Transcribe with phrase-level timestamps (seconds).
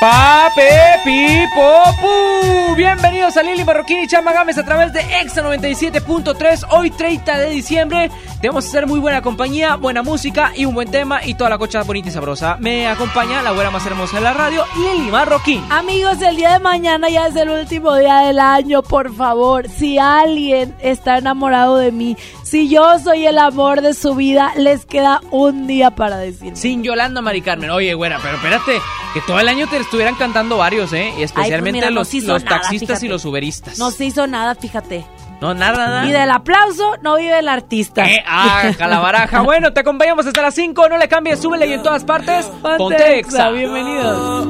[0.00, 2.74] Pape Pipopu.
[2.74, 6.68] Bienvenidos a Lili Marroquín y Chama Gámez a través de Exa 97.3.
[6.70, 8.10] Hoy 30 de diciembre.
[8.40, 11.82] Debemos hacer muy buena compañía, buena música y un buen tema y toda la cocha
[11.82, 12.56] bonita y sabrosa.
[12.58, 15.62] Me acompaña la güera más hermosa de la radio, Lili Marroquín.
[15.68, 19.68] Amigos, el día de mañana ya es el último día del año, por favor.
[19.68, 22.16] Si alguien está enamorado de mí,
[22.50, 26.56] si yo soy el amor de su vida, les queda un día para decir.
[26.56, 27.70] Sin Yolanda Mari Carmen.
[27.70, 28.80] Oye, güera, pero espérate,
[29.14, 31.12] que todo el año te estuvieran cantando varios, ¿eh?
[31.16, 33.06] Y especialmente mira, no los, nada, taxistas fíjate.
[33.06, 33.78] y los uberistas.
[33.78, 35.06] No se hizo nada, fíjate.
[35.40, 36.06] No, nada, nada.
[36.06, 38.04] Y del aplauso no vive el artista.
[38.10, 39.42] Eh, ah, calabaraja.
[39.42, 40.88] Bueno, te acompañamos hasta las 5.
[40.88, 42.46] No le cambies, súbele y en todas partes.
[42.46, 43.50] Ponte Ponte, Exa, Exa.
[43.50, 44.46] bienvenidos.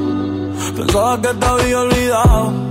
[0.75, 2.70] Pensaba que te había olvidado.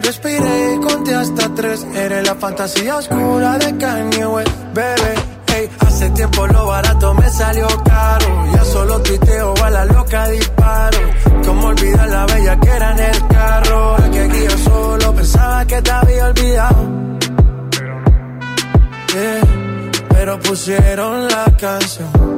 [0.00, 1.86] Respiré y conté hasta tres.
[1.94, 5.14] Eres la fantasía oscura de Kanye West, bebé.
[5.54, 8.46] Ey, hace tiempo lo barato me salió caro.
[8.54, 10.98] Ya solo tuiteo a la loca disparo.
[11.44, 13.98] Como olvidar la bella que era en el carro.
[13.98, 16.98] La que aquí yo solo pensaba que te había olvidado.
[19.12, 22.37] Yeah, pero pusieron la canción.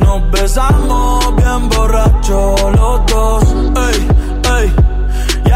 [0.00, 3.58] nos besamos bien borracho los dos.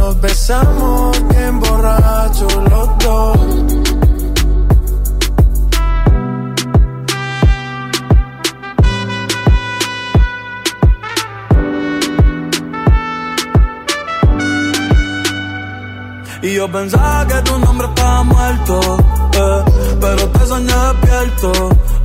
[0.00, 3.38] nos besamos bien borrachos los dos.
[16.42, 18.80] Y yo pensaba que tu nombre estaba muerto,
[19.34, 19.64] eh,
[20.00, 21.89] pero te soñé despierto.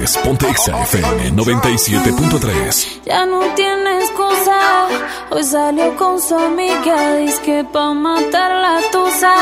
[0.00, 3.02] Ponte FM 97.3.
[3.04, 4.88] Ya no tiene excusa.
[5.30, 7.16] Hoy salió con su amiga.
[7.16, 9.34] Dice que pa' matar la tusa.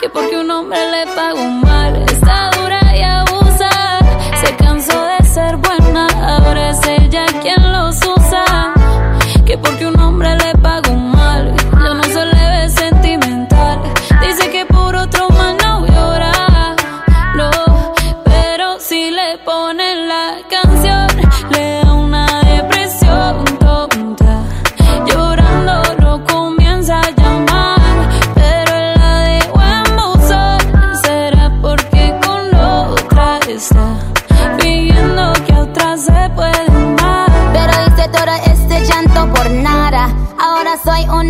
[0.00, 1.94] Que porque un hombre le pagó mal.
[2.10, 4.00] Está dura y abusa.
[4.44, 6.08] Se cansó de ser buena.
[6.08, 7.61] Ahora es ella quien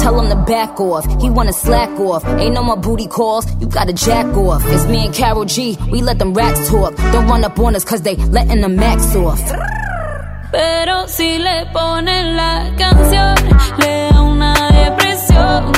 [0.00, 1.04] Tell him to back off.
[1.20, 2.24] He wanna slack off.
[2.40, 3.44] Ain't no more booty calls.
[3.60, 4.62] You gotta jack off.
[4.66, 5.76] It's me and Carol G.
[5.90, 6.96] We let them racks talk.
[7.12, 9.40] Don't run up on us cause they letting the max off.
[10.52, 13.34] Pero si le ponen la canción,
[13.78, 15.72] le da una depresión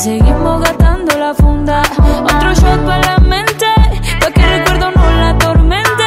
[0.00, 1.82] seguimos gastando la funda.
[2.24, 3.66] Otro shot para la mente,
[4.20, 6.04] pa' que el recuerdo no la atormente.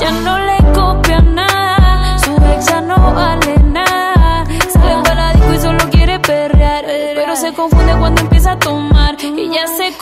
[0.00, 4.44] Ya no le copia nada, su ex ya no vale nada.
[4.72, 9.16] Sale para la disco y solo quiere perrear, pero se confunde cuando empieza a tomar.
[9.20, 9.98] Y ya se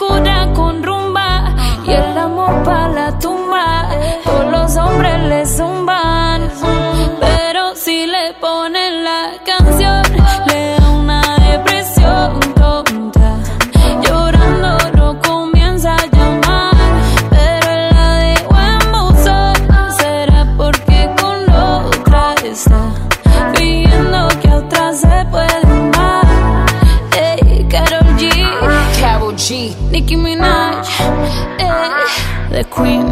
[32.55, 33.11] the Queen,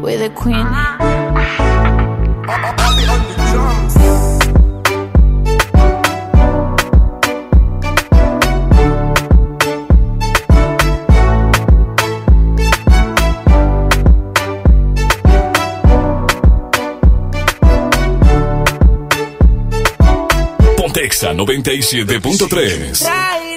[0.00, 0.66] we're the Queen.
[20.78, 23.49] Pontexa 97.3.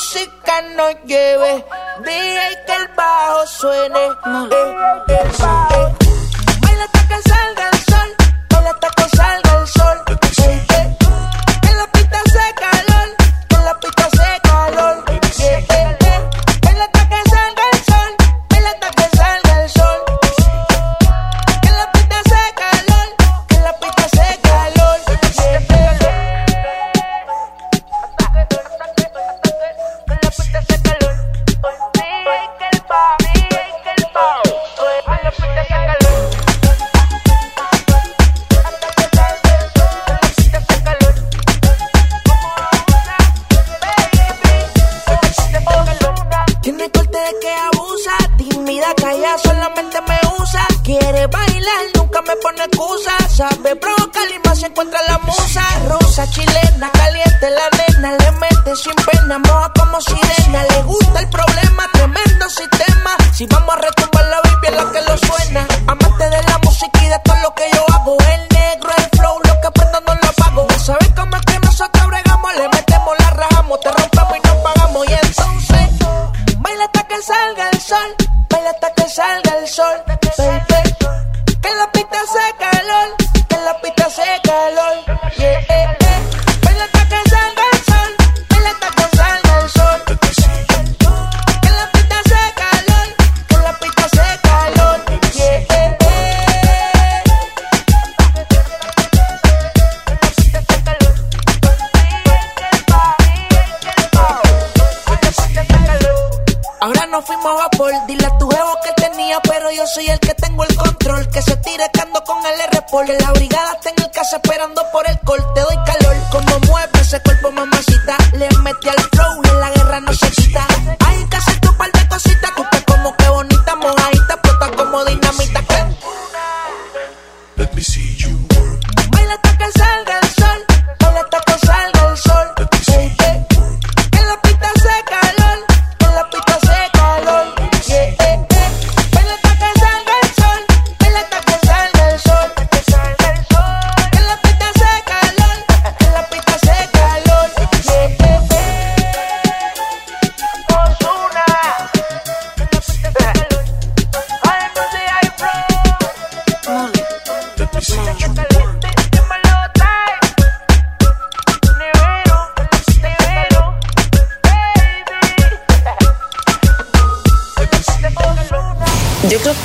[0.00, 1.62] música nos lleve.
[1.98, 4.06] DJ que el bajo suene.
[4.06, 4.74] Eh,
[5.08, 5.89] eh, eh.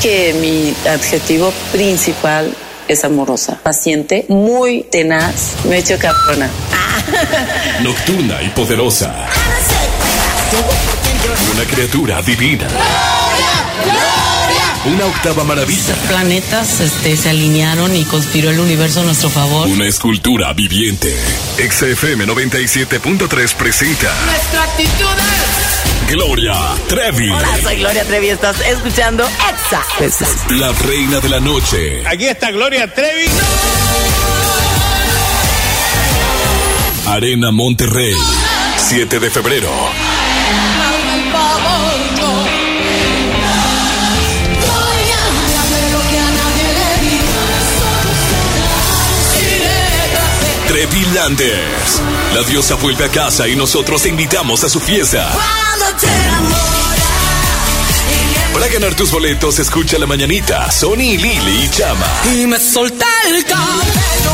[0.05, 2.55] Que mi adjetivo principal
[2.87, 6.47] es amorosa, paciente, muy tenaz, me echo cabrona.
[7.81, 9.25] Nocturna y poderosa.
[11.55, 12.67] Una criatura divina.
[14.85, 15.95] Una octava maravilla.
[16.07, 19.67] Planetas este, se alinearon y conspiró el universo a nuestro favor.
[19.67, 21.17] Una escultura viviente.
[21.57, 26.55] XFM 97.3 presenta Nuestra actitud Gloria
[26.87, 27.29] Trevi.
[27.29, 29.83] Hola, soy Gloria Trevi, estás escuchando Exa.
[30.51, 32.03] La reina de la noche.
[32.07, 33.27] Aquí está Gloria Trevi.
[37.07, 38.15] Arena Monterrey.
[38.77, 39.69] 7 de febrero.
[50.75, 52.01] Trevi Landers.
[52.33, 55.31] La diosa vuelve a casa y nosotros te invitamos a su fiesta.
[58.51, 60.69] Para ganar tus boletos, escucha la mañanita.
[60.69, 62.05] Sony, Lili y Chama.
[62.25, 64.33] Y me solté el cabello,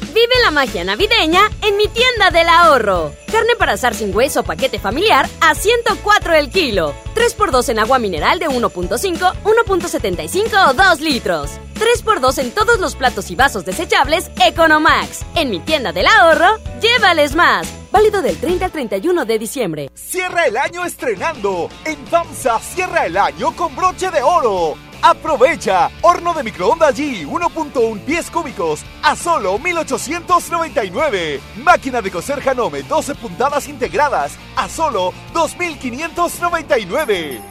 [0.21, 3.11] Vive la magia navideña en mi tienda del ahorro.
[3.31, 6.93] Carne para asar sin hueso paquete familiar a 104 el kilo.
[7.15, 11.49] 3x2 en agua mineral de 1.5, 1.75 o 2 litros.
[11.73, 15.25] 3x2 en todos los platos y vasos desechables Economax.
[15.33, 17.67] En mi tienda del ahorro, llévales más.
[17.91, 19.89] Válido del 30 al 31 de diciembre.
[19.95, 21.67] Cierra el año estrenando.
[21.83, 24.77] En FAMSA cierra el año con broche de oro.
[25.01, 25.89] Aprovecha.
[26.01, 31.39] Horno de microondas G 1.1 pies cúbicos a solo 1899.
[31.63, 37.50] Máquina de coser Hanome 12 puntadas integradas a solo 2599.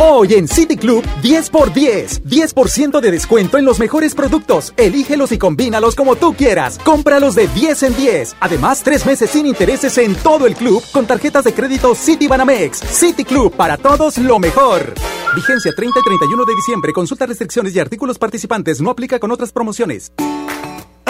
[0.00, 4.74] Hoy en City Club 10 por 10, 10% de descuento en los mejores productos.
[4.76, 6.78] Elígelos y combínalos como tú quieras.
[6.84, 8.36] Cómpralos de 10 en 10.
[8.40, 12.78] Además, tres meses sin intereses en todo el club con tarjetas de crédito City Banamex.
[12.78, 14.92] City Club para todos lo mejor.
[15.36, 16.92] Vigencia 30 y 31 de diciembre.
[16.92, 18.80] Consulta restricciones y artículos participantes.
[18.80, 20.12] No aplica con otras promociones.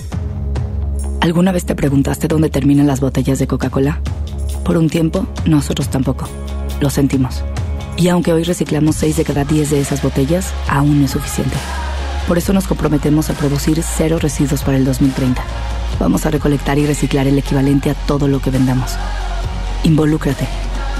[1.20, 4.00] ¿Alguna vez te preguntaste dónde terminan las botellas de Coca-Cola?
[4.64, 6.28] Por un tiempo, nosotros tampoco.
[6.80, 7.42] Lo sentimos.
[7.96, 11.56] Y aunque hoy reciclamos 6 de cada 10 de esas botellas, aún no es suficiente.
[12.28, 15.42] Por eso nos comprometemos a producir cero residuos para el 2030.
[15.98, 18.92] Vamos a recolectar y reciclar el equivalente a todo lo que vendamos.
[19.84, 20.48] Involúcrate.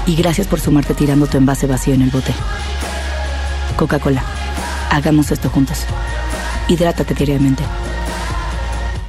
[0.05, 2.33] Y gracias por sumarte tirando tu envase vacío en el bote.
[3.75, 4.23] Coca-Cola.
[4.91, 5.85] Hagamos esto juntos.
[6.67, 7.63] Hidrátate diariamente.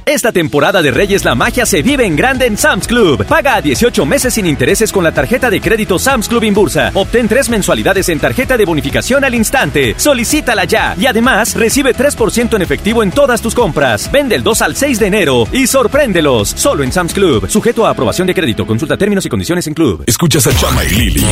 [0.07, 3.25] Esta temporada de Reyes la magia se vive en grande en Sam's Club.
[3.25, 6.91] Paga a 18 meses sin intereses con la tarjeta de crédito Sam's Club Inbursa.
[6.93, 9.95] Obtén tres mensualidades en tarjeta de bonificación al instante.
[9.97, 10.95] Solicítala ya.
[10.97, 14.09] Y además, recibe 3% en efectivo en todas tus compras.
[14.09, 16.53] Vende el 2 al 6 de enero y sorpréndelos.
[16.55, 17.49] Solo en Sam's Club.
[17.49, 18.65] Sujeto a aprobación de crédito.
[18.65, 20.05] Consulta términos y condiciones en Club.
[20.07, 21.25] Escuchas a Chama y Lili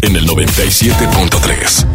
[0.00, 1.86] en el 97.3.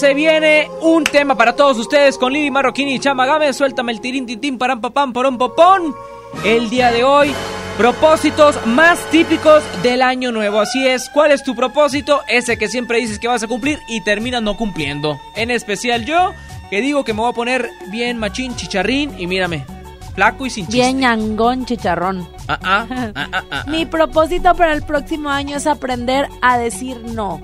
[0.00, 3.54] se viene un tema para todos ustedes con Lili Marroquini y Chama Gámez.
[3.54, 5.94] Suéltame el tirín, titín, param, papam, porón, popón.
[6.42, 7.34] El día de hoy,
[7.76, 10.58] propósitos más típicos del año nuevo.
[10.58, 12.22] Así es, ¿cuál es tu propósito?
[12.28, 15.20] Ese que siempre dices que vas a cumplir y terminas no cumpliendo.
[15.36, 16.32] En especial yo,
[16.70, 19.66] que digo que me voy a poner bien machín, chicharrín y mírame.
[20.14, 20.78] flaco y sin chiste.
[20.80, 22.26] Bien ñangón, chicharrón.
[22.48, 23.12] Ah, ah,
[23.50, 27.42] ah, Mi propósito para el próximo año es aprender a decir no.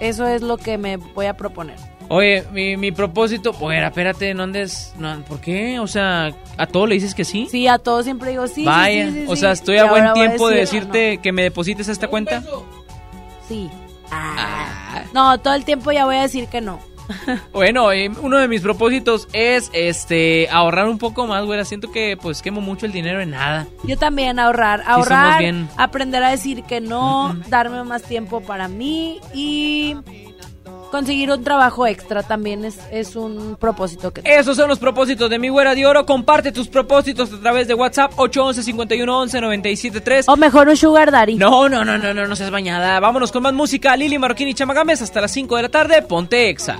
[0.00, 1.76] Eso es lo que me voy a proponer.
[2.10, 5.78] Oye, mi, mi propósito, bueno, espérate, no andes, no, ¿por qué?
[5.78, 7.48] O sea, ¿a todo le dices que sí?
[7.50, 8.54] Sí, a todos siempre digo sí.
[8.54, 11.32] sí, Vaya, sí, sí, o sea, estoy a buen a tiempo de decir, decirte que
[11.32, 12.42] me deposites a esta cuenta.
[13.46, 13.68] Sí.
[14.10, 15.02] Ah.
[15.12, 16.80] No, todo el tiempo ya voy a decir que no.
[17.52, 21.64] Bueno, eh, uno de mis propósitos es este ahorrar un poco más, güey.
[21.64, 23.66] Siento que pues quemo mucho el dinero en nada.
[23.84, 25.68] Yo también ahorrar, ahorrar, bien.
[25.76, 29.96] aprender a decir que no, darme más tiempo para mí y
[30.90, 35.38] conseguir un trabajo extra también es, es un propósito que Esos son los propósitos de
[35.38, 36.04] mi güera de oro.
[36.06, 41.36] Comparte tus propósitos a través de WhatsApp 811 511 973 O mejor un sugar daddy.
[41.36, 42.98] No, no, no, no, no, no seas bañada.
[43.00, 43.96] Vámonos con más música.
[43.96, 46.02] Lili Marroquín y Chamagames hasta las 5 de la tarde.
[46.02, 46.78] Ponte Exa.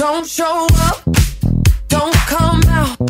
[0.00, 1.04] Don't show up,
[1.88, 3.09] don't come out,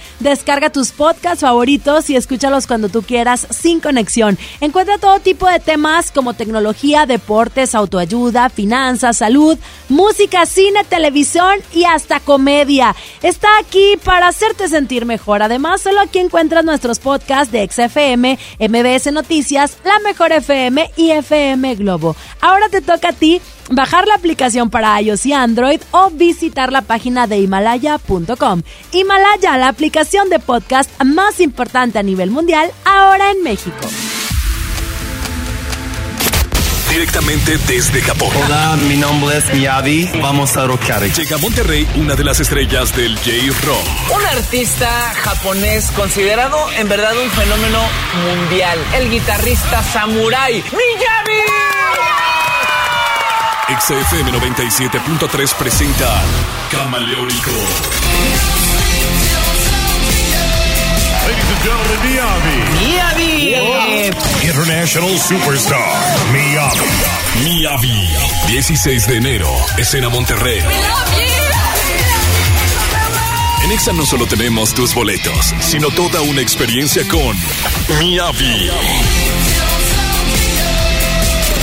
[0.21, 4.37] descarga tus podcasts favoritos y escúchalos cuando tú quieras sin conexión.
[4.59, 9.57] Encuentra todo tipo de temas como tecnología, deportes, autoayuda, finanzas, salud,
[9.89, 12.95] música, cine, televisión y hasta comedia.
[13.21, 15.43] Está aquí para hacerte sentir mejor.
[15.43, 21.75] Además, solo aquí encuentras nuestros podcasts de XFM, MBS Noticias, La Mejor FM y FM
[21.75, 22.15] Globo.
[22.41, 26.81] Ahora te toca a ti bajar la aplicación para iOS y Android o visitar la
[26.81, 28.61] página de himalaya.com.
[28.91, 33.87] Himalaya, la aplicación de podcast más importante a nivel mundial, ahora en México.
[36.89, 38.29] directamente desde Japón.
[38.43, 40.11] Hola, mi nombre es Miyavi.
[40.21, 41.01] Vamos a rockear.
[41.03, 44.13] Llega a Monterrey una de las estrellas del J-Rock.
[44.13, 44.89] Un artista
[45.23, 47.79] japonés considerado en verdad un fenómeno
[48.27, 48.77] mundial.
[48.93, 51.41] El guitarrista Samurai Miyavi.
[53.79, 56.21] XFM 97.3 presenta
[56.69, 57.51] Camaleónico.
[61.31, 62.57] Ladies and gentlemen, Miyavi.
[62.81, 64.11] Miyavi.
[64.43, 65.93] International Superstar,
[66.33, 66.89] Miyavi.
[67.45, 68.09] Miyavi.
[68.47, 70.61] 16 de enero, escena Monterrey.
[73.63, 77.37] En Exa no solo tenemos tus boletos, sino toda una experiencia con
[77.97, 78.69] Miyavi.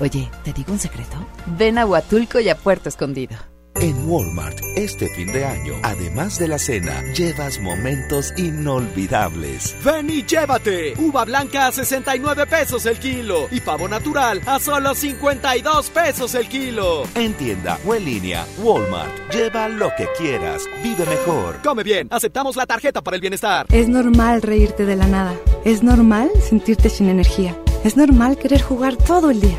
[0.00, 1.16] Oye, ¿te digo un secreto?
[1.58, 3.36] Ven a Huatulco y a Puerto Escondido.
[3.76, 9.76] En Walmart, este fin de año, además de la cena, llevas momentos inolvidables.
[9.84, 10.94] Ven y llévate.
[10.98, 16.48] Uva blanca a 69 pesos el kilo y pavo natural a solo 52 pesos el
[16.48, 17.04] kilo.
[17.14, 19.32] En tienda o en línea, Walmart.
[19.32, 20.62] Lleva lo que quieras.
[20.82, 21.60] Vive mejor.
[21.62, 22.08] Come bien.
[22.10, 23.66] Aceptamos la tarjeta para el bienestar.
[23.70, 25.34] Es normal reírte de la nada.
[25.64, 27.56] Es normal sentirte sin energía.
[27.84, 29.58] Es normal querer jugar todo el día.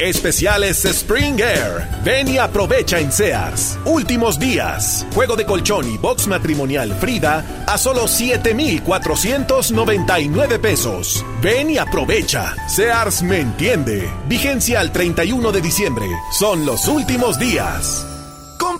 [0.00, 1.86] Especiales Spring Air.
[2.02, 3.78] Ven y aprovecha en Sears.
[3.84, 5.06] Últimos días.
[5.14, 11.22] Juego de colchón y box matrimonial Frida a solo 7,499 pesos.
[11.42, 12.56] Ven y aprovecha.
[12.66, 14.10] Sears me entiende.
[14.26, 16.06] Vigencia al 31 de diciembre.
[16.32, 18.06] Son los últimos días.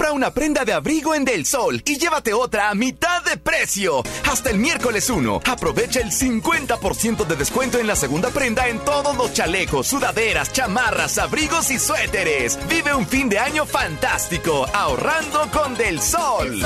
[0.00, 4.02] Compra una prenda de abrigo en Del Sol y llévate otra a mitad de precio.
[4.30, 5.42] Hasta el miércoles 1.
[5.44, 11.18] Aprovecha el 50% de descuento en la segunda prenda en todos los chalecos, sudaderas, chamarras,
[11.18, 12.58] abrigos y suéteres.
[12.66, 16.62] Vive un fin de año fantástico ahorrando con Del Sol.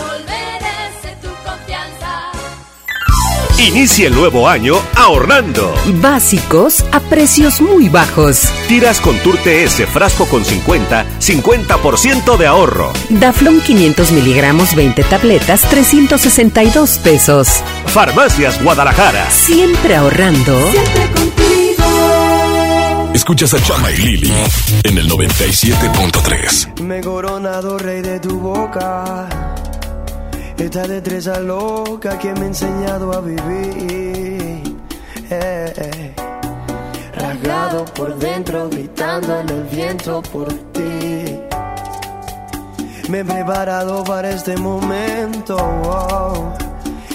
[3.59, 5.73] Inicia el nuevo año ahorrando.
[6.03, 8.49] Básicos a precios muy bajos.
[8.67, 12.93] Tiras con Tour TS frasco con 50, 50% de ahorro.
[13.11, 17.63] Daflón 500 miligramos 20 tabletas 362 pesos.
[17.87, 19.31] Farmacias Guadalajara.
[19.31, 20.59] Siempre ahorrando.
[20.73, 21.45] Siempre contigo.
[23.15, 24.33] Escuchas a Chama y Lili
[24.83, 26.81] en el 97.3.
[26.83, 29.29] Me he coronado rey de tu boca.
[30.65, 34.63] Esta destreza loca que me ha enseñado a vivir.
[35.31, 36.15] Eh, eh.
[37.15, 41.39] Rasgado por dentro, gritando en el viento por ti.
[43.11, 45.55] Me he preparado para este momento.
[45.55, 46.55] oh,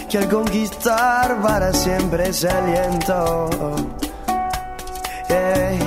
[0.08, 3.50] que al conquistar para siempre se aliento.
[5.28, 5.80] Ey,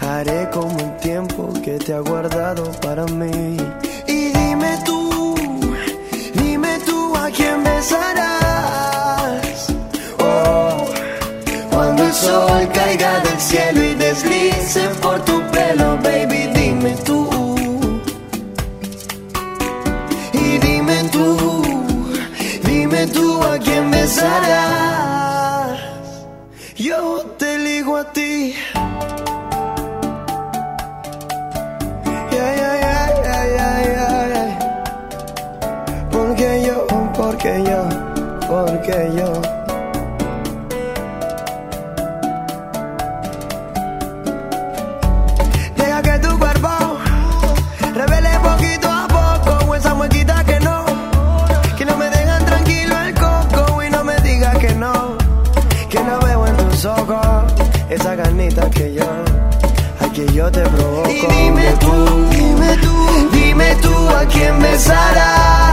[0.00, 3.58] haré como el tiempo que te ha guardado para mí.
[12.72, 15.09] Caiga del cielo y deslice por
[60.26, 61.10] que yo te provoco.
[61.10, 65.69] Y dime tú, dime tú, dime tú a quién besarás.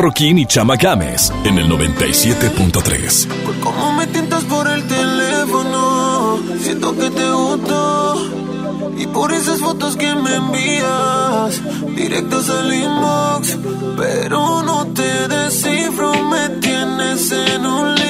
[0.00, 3.28] Marroquín y Chama Games en el 97.3.
[3.44, 6.38] Pues, ¿Cómo me tientas por el teléfono?
[6.58, 8.30] Siento que te gusto.
[8.96, 11.60] Y por esas fotos que me envías,
[11.94, 13.58] directas al inbox.
[13.98, 18.09] Pero no te descifro, me tienes en un lío.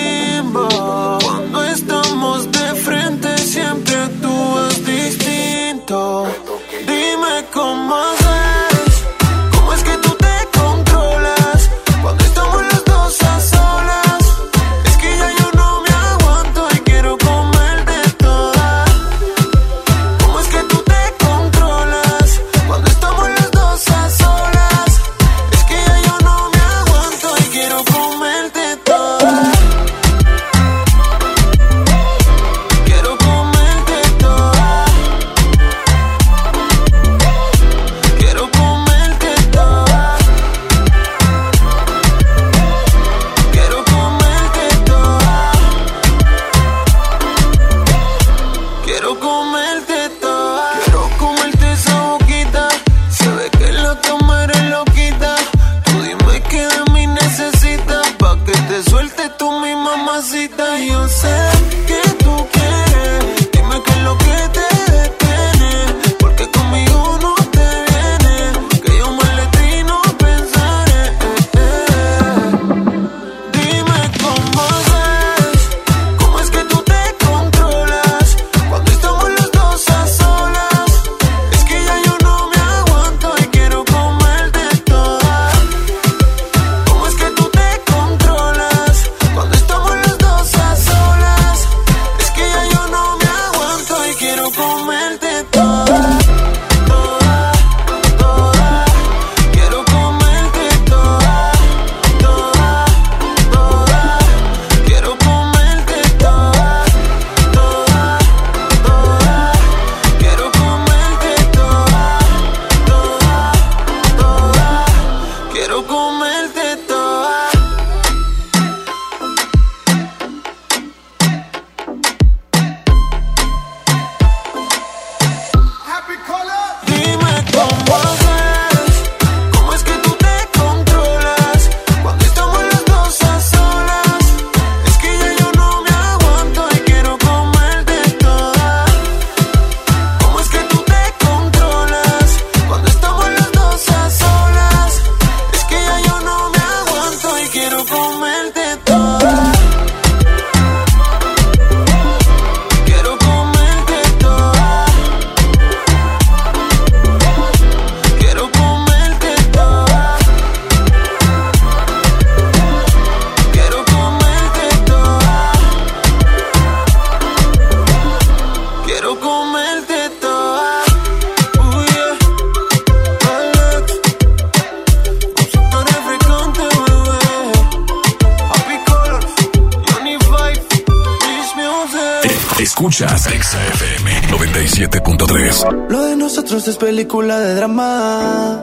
[186.66, 188.62] Es película de drama.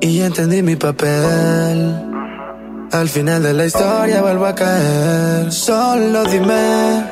[0.00, 1.94] Y ya entendí mi papel.
[2.90, 5.52] Al final de la historia vuelvo a caer.
[5.52, 7.04] Solo dime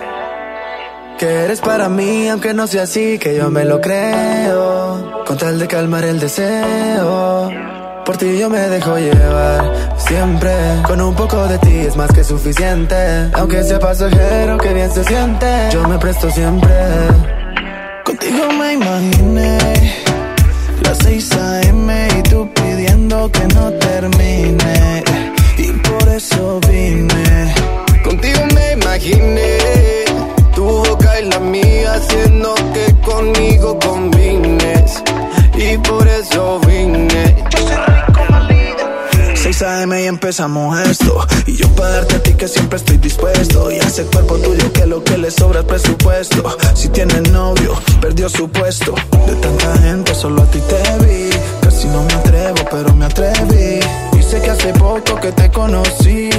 [1.19, 5.25] que eres para mí, aunque no sea así, que yo me lo creo.
[5.25, 7.51] Con tal de calmar el deseo.
[8.05, 10.53] Por ti yo me dejo llevar, siempre.
[10.85, 13.31] Con un poco de ti es más que suficiente.
[13.35, 15.69] Aunque sea pasajero, que bien se siente.
[15.73, 17.42] Yo me presto siempre.
[40.33, 41.27] Esto.
[41.47, 43.71] Y yo para darte a ti que siempre estoy dispuesto.
[43.71, 46.43] Y ese cuerpo tuyo que lo que le sobra es presupuesto.
[46.75, 48.95] Si tienes novio, perdió su puesto.
[49.27, 51.31] De tanta gente, solo a ti te vi.
[51.61, 53.81] Casi no me atrevo, pero me atreví.
[54.15, 56.31] Y que hace poco que te conocí.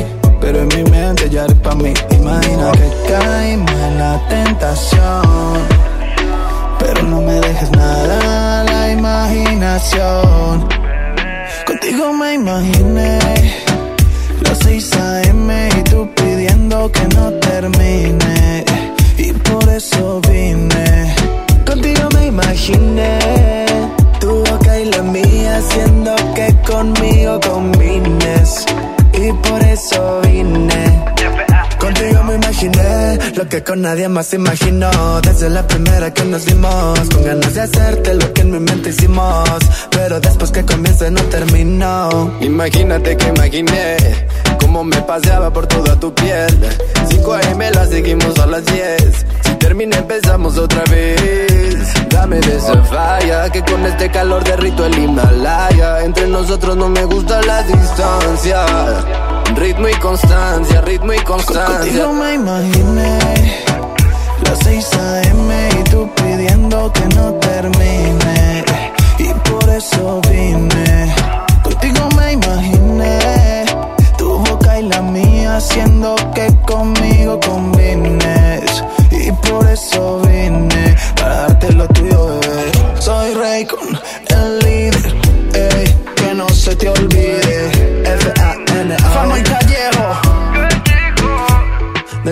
[0.41, 1.93] Pero en mi mente ya eres pa' mí.
[2.09, 5.59] Imagina que caímos en la tentación.
[6.79, 10.67] Pero no me dejes nada a la imaginación.
[11.67, 13.62] Contigo me imaginé
[16.91, 18.65] que no termine.
[19.17, 21.15] Y por eso vine.
[21.65, 23.65] Contigo me imaginé
[24.19, 28.65] tu boca y la mía haciendo que conmigo combines.
[29.13, 31.12] Y por eso vine.
[32.53, 35.19] Imaginé lo que con nadie más imaginó.
[35.21, 38.91] Desde la primera que nos vimos, con ganas de hacerte lo que en mi mente
[38.91, 39.49] hicimos.
[39.89, 42.31] Pero después que comience no terminó.
[42.41, 43.97] Imagínate que imaginé
[44.59, 46.55] cómo me paseaba por toda tu piel.
[47.09, 49.25] 5 AM la seguimos a las 10.
[49.45, 51.91] Si termina empezamos otra vez.
[52.11, 56.03] Dame de esa falla que con este calor derrito el Himalaya.
[56.03, 58.63] Entre nosotros no me gusta la distancia.
[59.55, 61.77] Ritmo y constancia, ritmo y constancia.
[61.77, 63.19] Contigo me imaginé
[64.43, 65.69] las 6 a.m.
[65.79, 68.65] y tú pidiendo que no termine.
[69.17, 71.15] Y por eso vine.
[71.63, 73.65] Contigo me imaginé
[74.17, 78.83] tu boca y la mía haciendo que conmigo combines.
[79.11, 82.71] Y por eso vine para darte lo tuyo, bebé.
[82.99, 83.99] Soy rey con
[84.29, 87.42] el líder, que no se te olvide.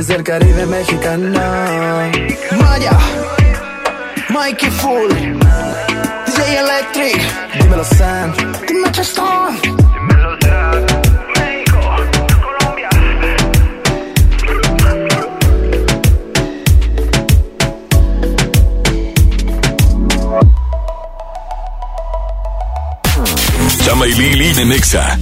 [0.02, 1.30] Desde el Caribe mexicano.
[2.60, 2.98] Maya,
[4.30, 5.12] Mikey Full,
[6.26, 7.22] DJ Electric.
[7.62, 8.34] Dímelo, Sam.
[8.68, 9.60] Dime, Chestón.
[23.86, 25.20] Chama y Lili de Nexa.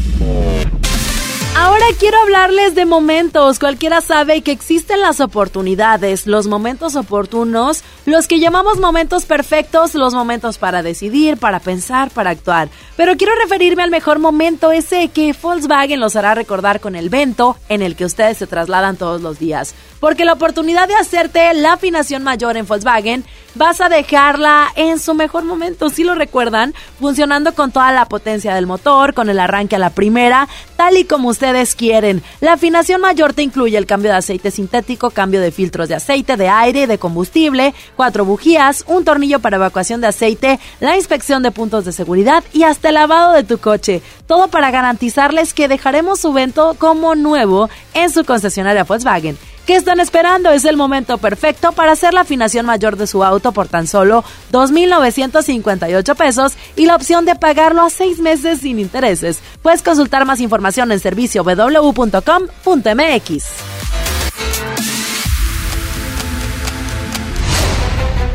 [1.62, 3.60] Ahora quiero hablarles de momentos.
[3.60, 10.14] Cualquiera sabe que existen las oportunidades, los momentos oportunos, los que llamamos momentos perfectos, los
[10.14, 12.70] momentos para decidir, para pensar, para actuar.
[12.95, 17.57] Pero quiero referirme al mejor momento, ese que Volkswagen los hará recordar con el vento
[17.68, 19.76] en el que ustedes se trasladan todos los días.
[19.99, 23.26] Porque la oportunidad de hacerte la afinación mayor en Volkswagen
[23.60, 28.55] vas a dejarla en su mejor momento, si lo recuerdan, funcionando con toda la potencia
[28.55, 30.47] del motor, con el arranque a la primera,
[30.78, 32.24] tal y como ustedes quieren.
[32.39, 36.38] La afinación mayor te incluye el cambio de aceite sintético, cambio de filtros de aceite,
[36.38, 41.51] de aire, de combustible, cuatro bujías, un tornillo para evacuación de aceite, la inspección de
[41.51, 44.01] puntos de seguridad y hasta el lavado de tu coche.
[44.26, 49.38] Todo para garantizarles que dejaremos su vento como nuevo en su concesionaria Volkswagen.
[49.70, 50.49] ¿Qué están esperando?
[50.49, 54.24] Es el momento perfecto para hacer la afinación mayor de su auto por tan solo
[54.51, 59.38] 2.958 pesos y la opción de pagarlo a seis meses sin intereses.
[59.61, 62.24] Puedes consultar más información en servicio www.com.mx.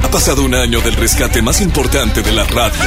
[0.05, 2.81] Ha pasado un año del rescate más importante de la radio.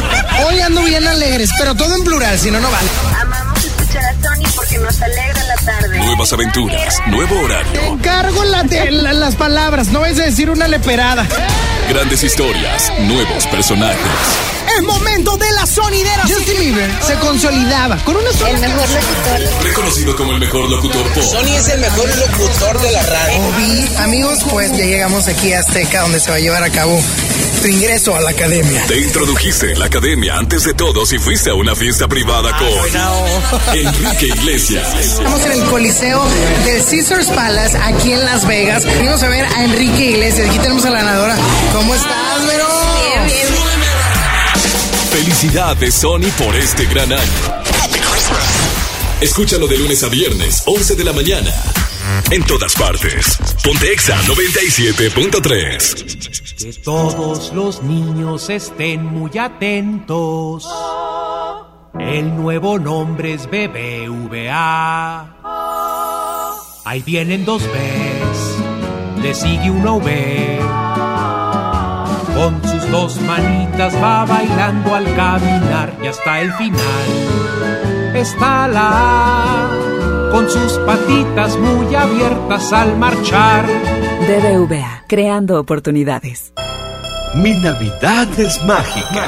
[0.47, 2.87] Hoy ando bien alegres, pero todo en plural, si no, no vale.
[3.19, 5.99] Amamos escuchar a Tony porque nos alegra la tarde.
[5.99, 10.67] Nuevas aventuras, nuevo horario, Te encargo la de- la- las palabras, no es decir una
[10.67, 11.27] leperada.
[11.89, 13.97] grandes historias, nuevos personajes.
[14.77, 16.23] Es momento de la sonidera.
[16.27, 19.63] Justin Bieber se consolidaba con una sola El mejor locutor.
[19.63, 21.23] Reconocido como el mejor locutor pop.
[21.23, 23.41] Sony es el mejor locutor de la radio.
[24.03, 27.01] amigos, pues ya llegamos aquí a Azteca, donde se va a llevar a cabo
[27.61, 28.83] tu ingreso a la academia.
[28.87, 33.73] Te introdujiste en la academia antes de todos y fuiste a una fiesta privada con
[33.75, 34.87] Enrique Iglesias.
[34.99, 36.23] Estamos en el Coliseo
[36.65, 38.85] del Caesars Palace, aquí en Las Vegas.
[38.85, 40.49] Venimos a ver a Enrique Iglesias.
[40.49, 41.35] Aquí tenemos a la ganadora.
[41.73, 42.67] ¿Cómo estás, Vero?
[45.11, 47.21] Felicidades Sony por este gran año.
[49.21, 51.51] Escúchalo de lunes a viernes, 11 de la mañana.
[52.29, 53.39] En todas partes.
[53.63, 56.57] Pontexa 97.3.
[56.57, 60.67] Que todos los niños estén muy atentos.
[61.99, 65.36] El nuevo nombre es BBVA.
[66.87, 70.59] Ahí vienen dos Bs, le sigue una V.
[72.33, 76.77] Con sus dos manitas va bailando al caminar y hasta el final
[78.15, 83.65] está la A, con sus patitas muy abiertas al marchar.
[84.21, 86.53] BBVA, creando oportunidades.
[87.35, 89.27] Mi Navidad es mágica.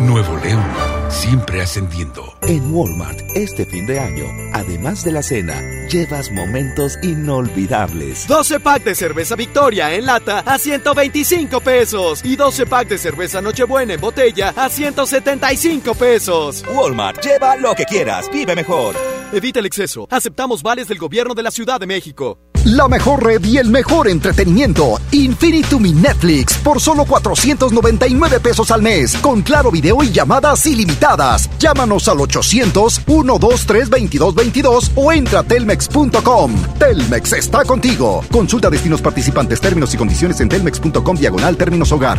[0.00, 0.64] Nuevo León,
[1.08, 2.34] siempre ascendiendo.
[2.42, 8.26] En Walmart, este fin de año, además de la cena, llevas momentos inolvidables.
[8.26, 13.40] 12 pack de cerveza Victoria en lata a 125 pesos y 12 pack de cerveza
[13.40, 16.64] Nochebuena en botella a 175 pesos.
[16.74, 19.21] Walmart, lleva lo que quieras, vive mejor.
[19.32, 20.08] Evita el exceso.
[20.10, 22.38] Aceptamos vales del gobierno de la Ciudad de México.
[22.66, 25.00] La mejor red y el mejor entretenimiento.
[25.10, 29.16] Infinitum mi Netflix por solo 499 pesos al mes.
[29.16, 31.48] Con claro video y llamadas ilimitadas.
[31.58, 36.52] Llámanos al 800-123-2222 o entra a telmex.com.
[36.78, 38.22] Telmex está contigo.
[38.30, 42.18] Consulta destinos participantes, términos y condiciones en telmex.com diagonal términos hogar.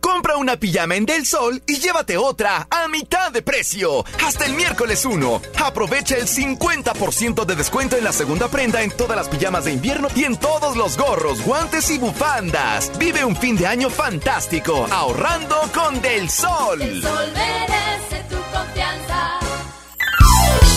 [0.00, 4.04] Compra una pijama en Del Sol y llévate otra a mitad de precio.
[4.24, 5.42] Hasta el miércoles 1.
[5.64, 10.08] Aprovecha el 50% de descuento en la segunda prenda en todas las pijamas de invierno
[10.14, 12.90] y en todos los gorros, guantes y bufandas.
[12.98, 16.80] Vive un fin de año fantástico ahorrando con Del Sol.
[16.80, 19.41] El sol merece tu confianza.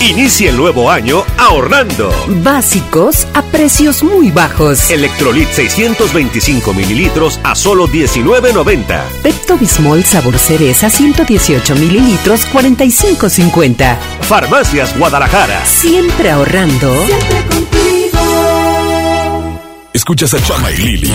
[0.02, 2.14] Inicia el nuevo año ahorrando.
[2.44, 4.92] Básicos a precios muy bajos.
[4.92, 9.04] Electrolit 625 mililitros a solo 19.90.
[9.24, 13.98] Pepto Bismol sabor cereza 118 mililitros 45.50.
[14.22, 15.66] Farmacias Guadalajara.
[15.66, 16.94] Siempre ahorrando.
[17.06, 17.76] Siempre contigo.
[19.94, 21.14] Escuchas a Chama y Lili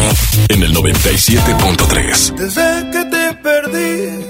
[0.49, 2.35] en el 97.3.
[2.35, 4.30] Desde que te perdí,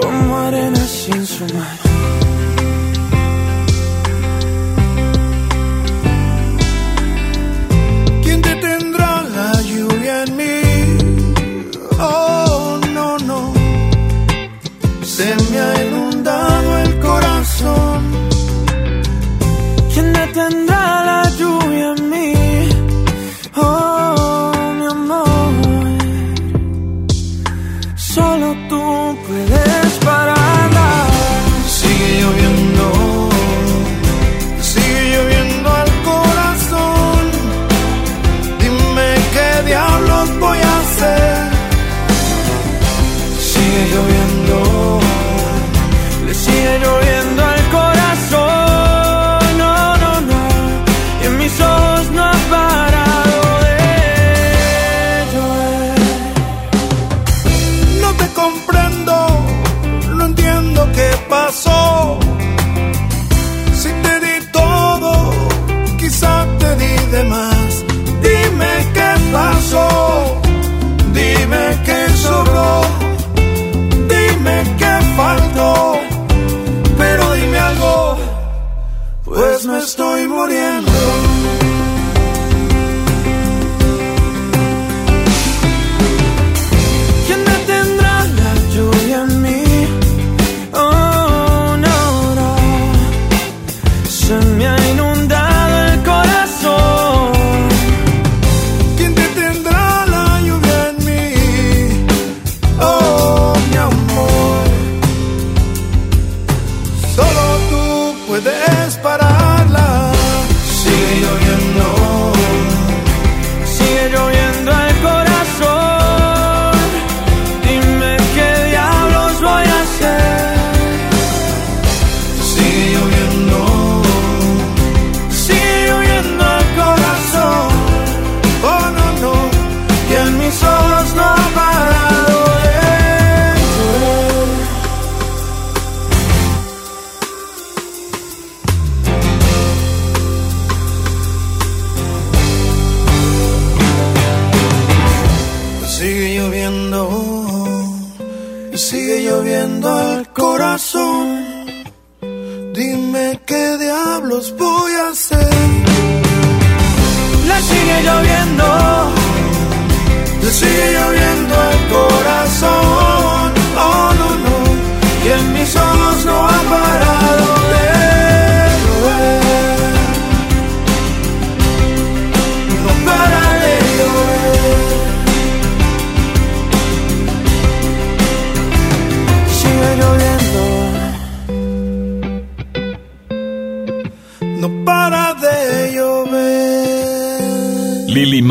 [0.00, 1.69] como arena sin su mar.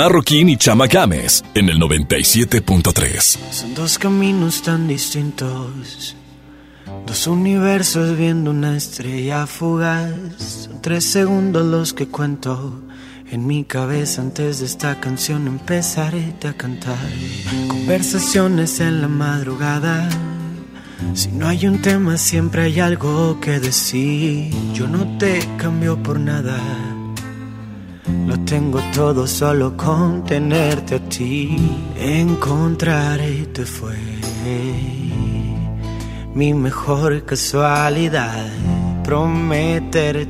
[0.10, 3.38] Marroquín y Chama Games en el 97.3.
[3.51, 6.16] Son dos caminos tan distintos.
[7.05, 10.16] Dos universos viendo una estrella fugaz.
[10.39, 12.82] Son tres segundos los que cuento.
[13.30, 16.97] En mi cabeza antes de esta canción empezaré a cantar.
[17.68, 20.10] Conversaciones en la madrugada.
[21.14, 24.51] Si no hay un tema, siempre hay algo que decir.
[24.74, 26.60] Yo no te cambio por nada.
[28.28, 31.55] Lo tengo todo solo con tenerte a ti.
[31.97, 33.95] Encontrarte fue
[36.34, 38.47] mi mejor casualidad.
[39.03, 40.30] Prometerte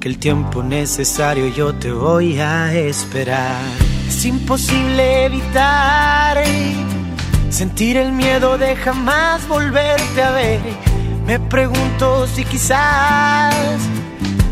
[0.00, 3.60] que el tiempo necesario yo te voy a esperar.
[4.08, 6.42] Es imposible evitar
[7.50, 10.60] sentir el miedo de jamás volverte a ver.
[11.26, 13.54] Me pregunto si quizás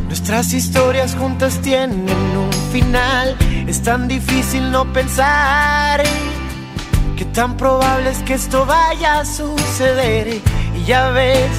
[0.08, 3.36] nuestras historias juntas tienen un final.
[3.66, 6.02] Es tan difícil no pensar
[7.16, 10.40] que tan probable es que esto vaya a suceder.
[10.74, 11.50] Y ya ves,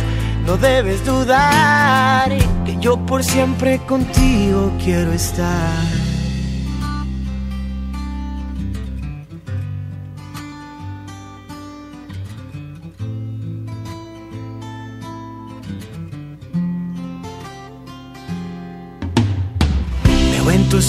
[0.45, 2.30] no debes dudar
[2.66, 5.99] que yo por siempre contigo quiero estar.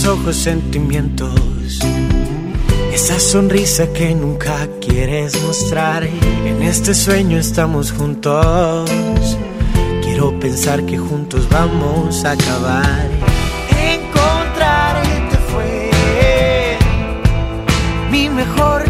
[0.06, 1.78] Ojos sentimientos.
[2.92, 6.04] Esa sonrisa que nunca quieres mostrar.
[6.04, 8.90] En este sueño estamos juntos.
[10.02, 13.08] Quiero pensar que juntos vamos a acabar.
[13.78, 15.90] Encontrarte fue
[18.10, 18.89] mi mejor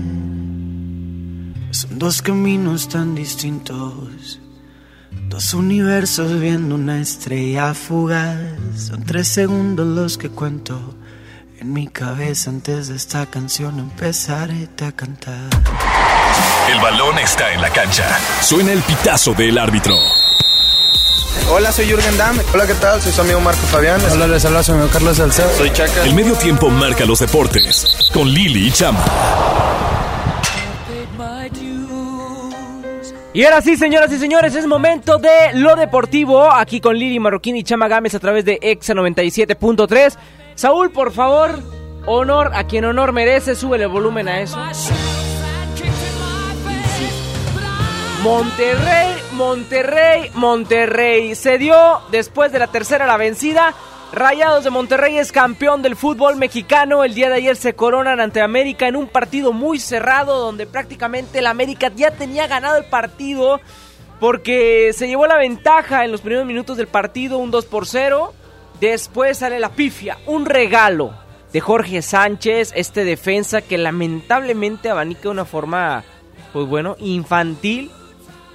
[2.01, 4.39] Dos caminos tan distintos.
[5.29, 8.39] Dos universos viendo una estrella fugaz.
[8.75, 10.95] Son tres segundos los que cuento.
[11.59, 15.47] En mi cabeza antes de esta canción empezaré a cantar.
[16.71, 18.17] El balón está en la cancha.
[18.41, 19.93] Suena el pitazo del árbitro.
[21.51, 22.35] Hola, soy Jürgen Damm.
[22.51, 22.99] Hola, ¿qué tal?
[22.99, 24.01] Soy su amigo Marco Fabián.
[24.11, 25.55] Hola, les habla su amigo Carlos Salcedo.
[25.55, 26.03] Soy Chaca.
[26.03, 27.85] El medio tiempo marca los deportes.
[28.11, 29.05] Con Lili y Chama.
[33.33, 36.51] Y ahora sí, señoras y señores, es momento de lo deportivo.
[36.51, 40.17] Aquí con Lili Marroquín y Chama Gámez a través de Exa 97.3.
[40.55, 41.57] Saúl, por favor,
[42.07, 43.55] honor a quien honor merece.
[43.55, 44.57] Sube el volumen a eso.
[48.21, 51.33] Monterrey, Monterrey, Monterrey.
[51.33, 53.73] Se dio después de la tercera la vencida.
[54.13, 57.05] Rayados de Monterrey es campeón del fútbol mexicano.
[57.05, 61.39] El día de ayer se coronan ante América en un partido muy cerrado donde prácticamente
[61.39, 63.61] el América ya tenía ganado el partido
[64.19, 68.33] porque se llevó la ventaja en los primeros minutos del partido, un 2 por 0.
[68.81, 71.13] Después sale la pifia, un regalo
[71.53, 76.03] de Jorge Sánchez, este defensa que lamentablemente abanica de una forma,
[76.51, 77.91] pues bueno, infantil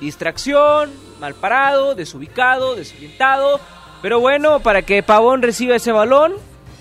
[0.01, 3.61] Distracción, mal parado, desubicado, desorientado.
[4.07, 6.35] Pero bueno, para que Pavón reciba ese balón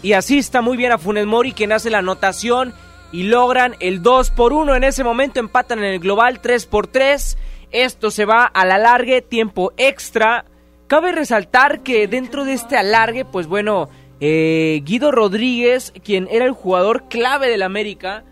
[0.03, 2.71] y asista muy bien a Funes Mori, quien hace la anotación
[3.11, 4.75] y logran el 2 por 1.
[4.75, 7.35] En ese momento empatan en el global 3 por 3.
[7.71, 10.45] Esto se va a la largue, tiempo extra.
[10.85, 16.51] Cabe resaltar que dentro de este alargue, pues bueno, eh, Guido Rodríguez, quien era el
[16.51, 18.23] jugador clave del América,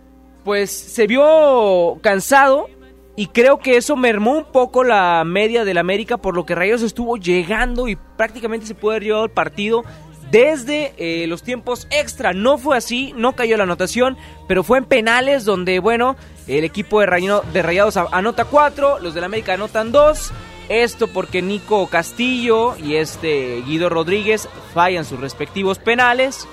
[0.44, 2.70] pues se vio cansado
[3.16, 6.82] y creo que eso mermó un poco la media del América, por lo que Rayos
[6.82, 9.84] estuvo llegando y prácticamente se puede haber llevado el partido
[10.32, 12.34] desde eh, los tiempos extra.
[12.34, 16.16] No fue así, no cayó la anotación, pero fue en penales donde, bueno,
[16.48, 20.32] el equipo de, de Rayados anota cuatro, los del América anotan dos.
[20.70, 26.48] Esto porque Nico Castillo y este Guido Rodríguez fallan sus respectivos penales.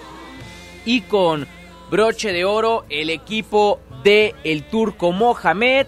[0.85, 1.47] Y con
[1.91, 5.87] broche de oro, el equipo de el turco Mohamed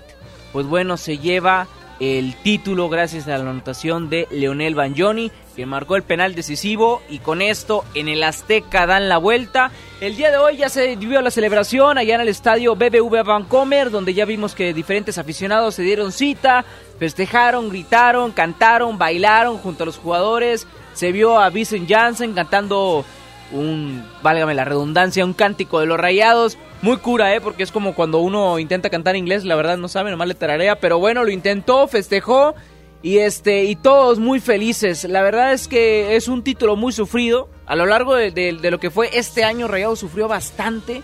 [0.53, 1.67] pues bueno, se lleva
[2.01, 7.21] el título gracias a la anotación de Leonel Bagnoni, que marcó el penal decisivo y
[7.21, 9.71] con esto en el Azteca dan la vuelta.
[10.01, 13.91] El día de hoy ya se vivió la celebración allá en el estadio BBV Vancomer,
[13.91, 16.65] donde ya vimos que diferentes aficionados se dieron cita,
[16.99, 20.67] festejaron, gritaron, cantaron, bailaron junto a los jugadores.
[20.95, 23.05] Se vio a Vincent Janssen cantando
[23.53, 26.59] un, válgame la redundancia, un cántico de los rayados.
[26.83, 27.41] Muy cura, ¿eh?
[27.41, 30.81] Porque es como cuando uno intenta cantar inglés, la verdad no sabe, nomás le tararea.
[30.81, 32.57] Pero bueno, lo intentó, festejó
[33.03, 35.05] y este y todos muy felices.
[35.05, 37.49] La verdad es que es un título muy sufrido.
[37.67, 41.03] A lo largo de, lo que fue este año, Rayados sufrió bastante.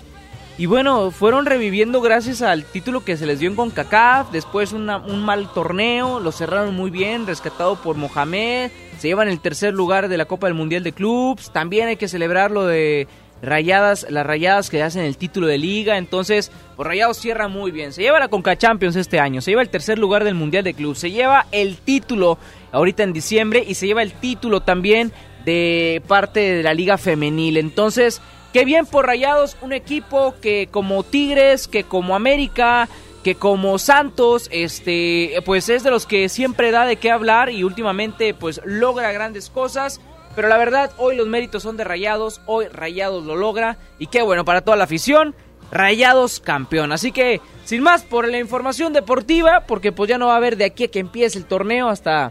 [0.58, 4.32] Y bueno, fueron reviviendo gracias al título que se les dio en CONCACAF.
[4.32, 4.86] Después un
[5.24, 8.72] mal torneo, lo cerraron muy bien, rescatado por Mohamed.
[8.98, 11.52] Se llevan el tercer lugar de la Copa del Mundial de Clubs.
[11.52, 13.06] También hay que celebrar lo de
[13.42, 15.98] Rayadas, las Rayadas que hacen el título de liga.
[15.98, 17.92] Entonces, pues Rayados cierra muy bien.
[17.92, 20.74] Se lleva la Conca Champions este año, se lleva el tercer lugar del Mundial de
[20.74, 22.38] Club, se lleva el título
[22.72, 25.12] ahorita en diciembre y se lleva el título también
[25.44, 27.56] de parte de la Liga Femenil.
[27.56, 28.20] Entonces,
[28.52, 32.88] qué bien por Rayados, un equipo que como Tigres, que como América,
[33.22, 37.64] que como Santos, este, pues es de los que siempre da de qué hablar y
[37.64, 40.00] últimamente pues logra grandes cosas.
[40.38, 44.22] Pero la verdad, hoy los méritos son de Rayados, hoy Rayados lo logra y qué
[44.22, 45.34] bueno para toda la afición.
[45.72, 46.92] Rayados campeón.
[46.92, 50.56] Así que, sin más, por la información deportiva, porque pues ya no va a haber
[50.56, 52.30] de aquí a que empiece el torneo hasta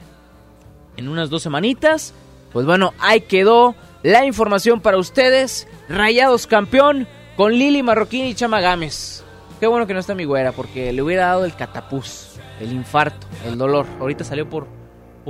[0.96, 2.14] en unas dos semanitas.
[2.54, 5.68] Pues bueno, ahí quedó la información para ustedes.
[5.90, 9.26] Rayados campeón con Lili Marroquín y Chama Gámez.
[9.60, 13.28] Qué bueno que no está mi güera, porque le hubiera dado el catapuz, el infarto,
[13.46, 13.86] el dolor.
[14.00, 14.66] Ahorita salió por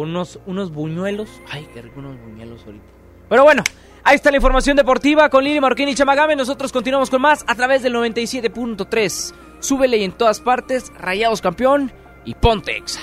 [0.01, 1.29] unos, unos buñuelos.
[1.49, 2.85] Ay, qué rico unos buñuelos ahorita.
[3.29, 3.63] Pero bueno,
[4.03, 6.35] ahí está la información deportiva con Lili Marquín y Chamagame.
[6.35, 9.33] Nosotros continuamos con más a través del 97.3.
[9.59, 11.91] Súbele y en todas partes, Rayados campeón
[12.25, 12.99] y Pontex.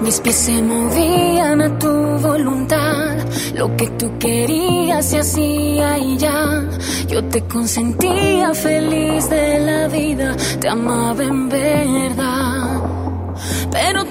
[0.00, 3.18] Mis pies se movían a tu voluntad,
[3.54, 6.64] lo que tú querías se hacía y ya.
[7.06, 12.80] Yo te consentía feliz de la vida, te amaba en verdad
[13.70, 14.04] pero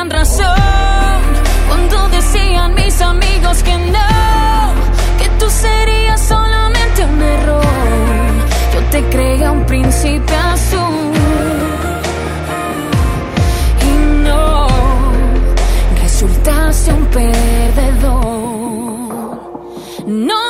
[0.00, 1.20] tenían razón
[1.68, 4.74] cuando decían mis amigos que no,
[5.18, 7.64] que tú serías solamente un error.
[8.74, 11.12] Yo te creía un príncipe azul.
[13.82, 13.90] Y
[14.24, 14.66] no,
[16.00, 18.20] resultaste un perdedor.
[20.06, 20.49] No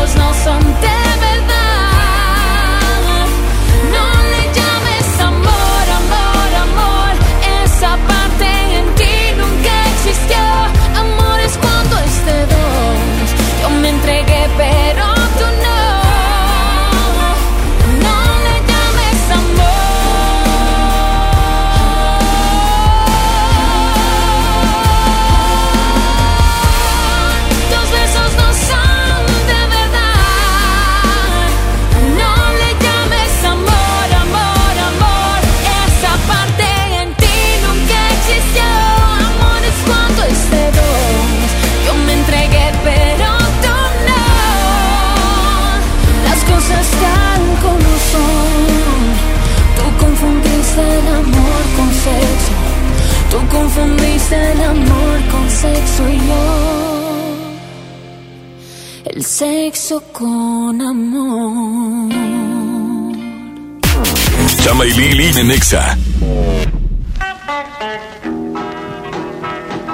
[0.00, 1.09] pessoas não são 10
[59.20, 62.08] El sexo con amor.
[64.62, 65.94] Chama y Lili en Nexa.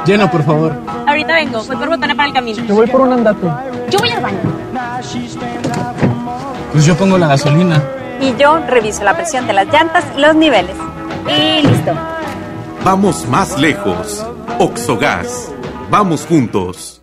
[0.06, 0.76] Llena, por favor.
[1.08, 2.64] Ahorita vengo, voy por botana para el camino.
[2.64, 3.48] Te voy por un andate.
[3.90, 4.38] Yo voy al baño.
[6.70, 7.82] Pues yo pongo la gasolina.
[8.20, 10.76] Y yo reviso la presión de las llantas y los niveles.
[11.26, 11.92] Y listo.
[12.84, 14.24] Vamos más lejos.
[14.60, 15.50] Oxogas.
[15.90, 17.00] Vamos juntos.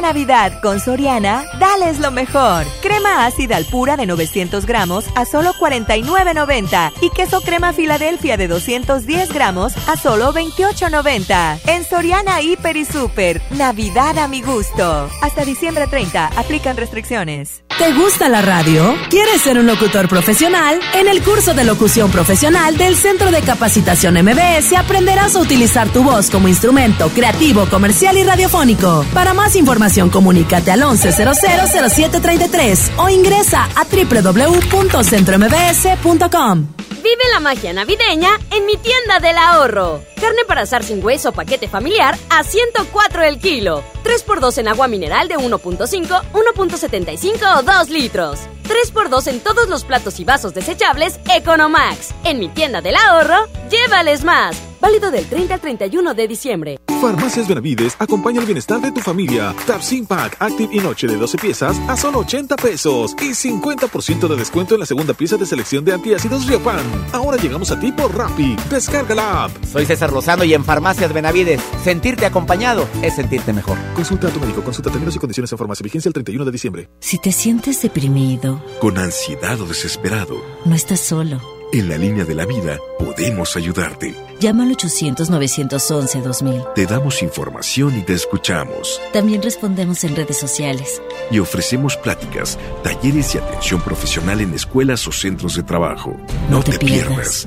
[0.00, 2.66] Navidad con Soriana, dales lo mejor.
[2.82, 8.48] Crema ácida al pura de 900 gramos a solo 49.90 y queso crema Filadelfia de
[8.48, 11.60] 210 gramos a solo 28.90.
[11.66, 15.08] En Soriana Hiper y Super, Navidad a mi gusto.
[15.22, 17.62] Hasta diciembre 30, aplican restricciones.
[17.80, 18.94] ¿Te gusta la radio?
[19.08, 20.78] ¿Quieres ser un locutor profesional?
[20.92, 26.02] En el curso de locución profesional del Centro de Capacitación MBS aprenderás a utilizar tu
[26.02, 29.06] voz como instrumento creativo, comercial y radiofónico.
[29.14, 36.66] Para más información, comunícate al 11000733 o ingresa a www.centrombs.com.
[37.02, 40.02] Vive la magia navideña en mi tienda del ahorro.
[40.20, 43.82] Carne para asar sin hueso paquete familiar a 104 el kilo.
[44.04, 48.40] 3x2 en agua mineral de 1.5, 1.75 o 2 litros.
[48.64, 52.14] 3x2 en todos los platos y vasos desechables Economax.
[52.24, 54.56] En mi tienda del ahorro, llévales más.
[54.80, 56.78] Válido del 30 al 31 de diciembre.
[57.00, 59.54] Farmacias Benavides acompaña el bienestar de tu familia.
[59.66, 64.36] Tapsin Pack Active y Noche de 12 piezas a solo 80 pesos y 50% de
[64.36, 66.84] descuento en la segunda pieza de selección de antiácidos Riopan.
[67.12, 68.56] Ahora llegamos a ti por Rappi.
[68.70, 69.64] Descarga la app.
[69.64, 73.78] Soy César Lozano y en Farmacias Benavides, sentirte acompañado es sentirte mejor.
[73.94, 75.84] Consulta a tu médico, consulta términos y condiciones en farmacia.
[75.84, 76.88] Vigencia el 31 de diciembre.
[77.00, 81.40] Si te sientes deprimido, Con ansiedad o desesperado, no estás solo.
[81.72, 84.14] en la línea de la vida podemos ayudarte.
[84.40, 86.74] Llama al 800-911-2000.
[86.74, 89.00] Te damos información y te escuchamos.
[89.12, 91.00] También respondemos en redes sociales.
[91.30, 96.16] Y ofrecemos pláticas, talleres y atención profesional en escuelas o centros de trabajo.
[96.50, 97.46] No, te, pierdas.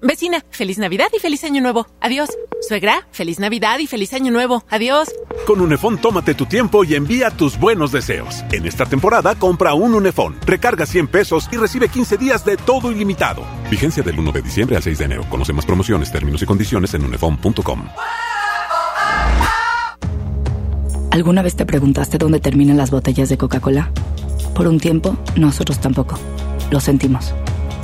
[0.00, 1.86] Vecina, feliz Navidad y feliz Año Nuevo.
[2.00, 2.30] Adiós.
[2.66, 4.64] Suegra, feliz Navidad y feliz Año Nuevo.
[4.70, 5.08] Adiós.
[5.46, 8.44] Con Unefón tómate tu tiempo y envía tus buenos deseos.
[8.52, 12.92] En esta temporada compra un Unefón, recarga 100 pesos y recibe 15 días de todo
[12.92, 13.44] ilimitado.
[13.70, 15.24] Vigencia del 1 de diciembre al 6 de enero.
[15.28, 17.88] Conoce más promociones, términos y condiciones en unefón.com.
[21.10, 23.90] ¿Alguna vez te preguntaste dónde terminan las botellas de Coca-Cola?
[24.54, 26.18] Por un tiempo, nosotros tampoco.
[26.70, 27.32] Lo sentimos.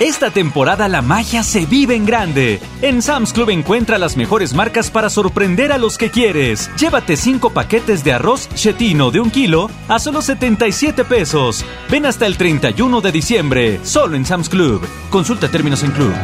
[0.00, 2.58] Esta temporada la magia se vive en grande.
[2.80, 6.70] En Sam's Club encuentra las mejores marcas para sorprender a los que quieres.
[6.78, 11.66] Llévate 5 paquetes de arroz chetino de un kilo a solo 77 pesos.
[11.90, 14.80] Ven hasta el 31 de diciembre, solo en Sam's Club.
[15.10, 16.14] Consulta términos en club.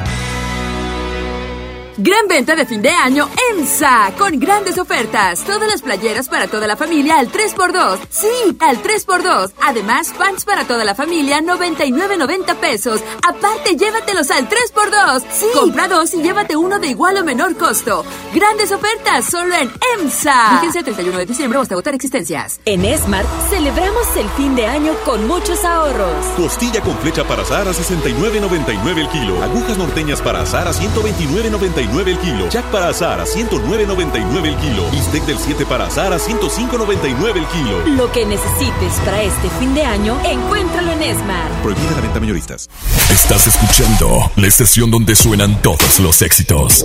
[1.99, 5.41] Gran venta de fin de año en SA, con grandes ofertas.
[5.45, 7.99] Todas las playeras para toda la familia al 3x2.
[8.11, 9.53] Sí, al 3x2.
[9.63, 13.01] Además, pants para toda la familia, 99.90 pesos.
[13.27, 15.23] Aparte, llévatelos al 3x2.
[15.33, 18.05] Sí, compra dos y llévate uno de igual o menor costo.
[18.35, 20.59] Grandes ofertas solo en EMSA.
[20.59, 22.61] Fíjense el 31 de diciembre o hasta agotar existencias.
[22.67, 26.27] En Smart celebramos el fin de año con muchos ahorros.
[26.37, 29.43] Costilla con flecha para azar a 69.99 el kilo.
[29.43, 32.49] Agujas norteñas para azar a 129.99 el kilo.
[32.51, 34.91] Jack para azar a 109.99 el kilo.
[34.91, 37.87] Bistec del 7 para azar a 105.99 el kilo.
[37.97, 41.53] Lo que necesites para este fin de año, encuéntralo en Smart.
[41.63, 42.69] Prohibida la venta mayoristas.
[43.11, 46.85] Estás escuchando la estación donde suenan todos los éxitos.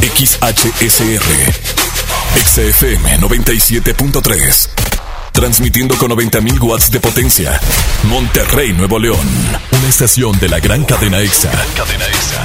[0.00, 1.24] XHSR.
[2.34, 4.93] XFM 97.3.
[5.34, 7.60] Transmitiendo con 90.000 watts de potencia.
[8.04, 9.18] Monterrey, Nuevo León.
[9.72, 11.50] Una estación de la gran cadena EXA.
[11.76, 12.44] Cadena EXA.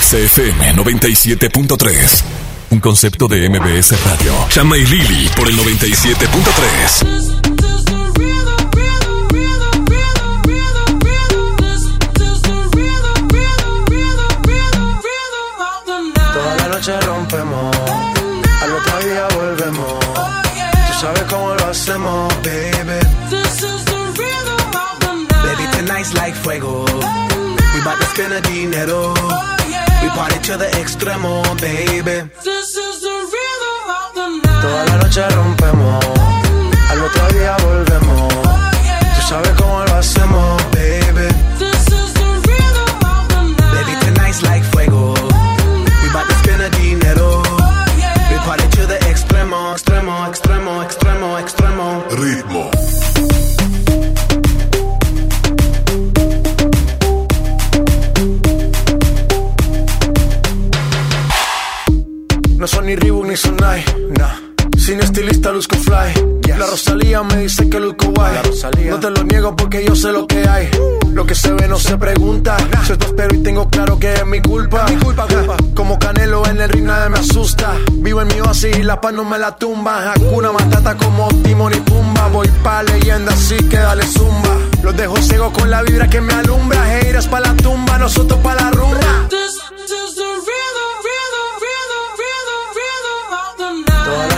[0.00, 2.22] XFM 97.3.
[2.70, 4.32] Un concepto de MBS Radio.
[4.48, 7.44] Chama y Lili por el 97.3.
[16.34, 16.92] Toda la noche
[28.24, 29.12] We bout to spend the dinero.
[30.02, 32.30] We party to the extremo, baby.
[34.62, 36.04] Toda la noche rompemos,
[36.88, 38.32] al otro día volvemos.
[39.14, 40.53] Tú sabes cómo lo hacemos,
[63.34, 63.84] ni Sonai,
[64.16, 64.34] nah.
[64.78, 66.40] Sin estilista luzco fly.
[66.56, 68.36] La Rosalía me dice que luzco guay.
[68.88, 70.70] No te lo niego porque yo sé lo que hay.
[71.12, 72.56] Lo que se ve no se pregunta.
[72.86, 74.86] Yo te espero y tengo claro que es mi culpa.
[74.88, 75.26] Mi culpa,
[75.74, 77.76] Como Canelo en el ring nadie me asusta.
[77.94, 80.12] Vivo en mi oasis y la paz no me la tumba.
[80.12, 82.28] Hakuna Matata como Timon y Pumba.
[82.28, 84.56] Voy pa' leyenda así que dale zumba.
[84.82, 87.00] Los dejo ciego con la vibra que me alumbra.
[87.00, 89.00] Heiras pa' la tumba, nosotros pa' la rumba.
[89.00, 89.28] La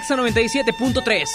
[0.00, 1.28] Exa 97.3.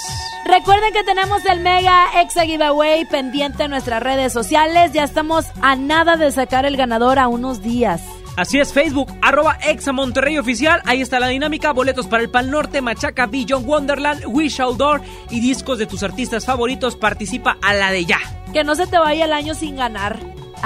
[0.44, 4.92] Recuerden que tenemos el Mega Exa Giveaway pendiente en nuestras redes sociales.
[4.92, 8.02] Ya estamos a nada de sacar el ganador a unos días.
[8.36, 10.82] Así es, Facebook, arroba Exa Monterrey Oficial.
[10.86, 11.74] Ahí está la dinámica.
[11.74, 16.44] Boletos para el Pal Norte, Machaca, Beyond Wonderland, Wish Outdoor y discos de tus artistas
[16.44, 16.96] favoritos.
[16.96, 18.20] Participa a la de ya.
[18.52, 20.18] Que no se te vaya el año sin ganar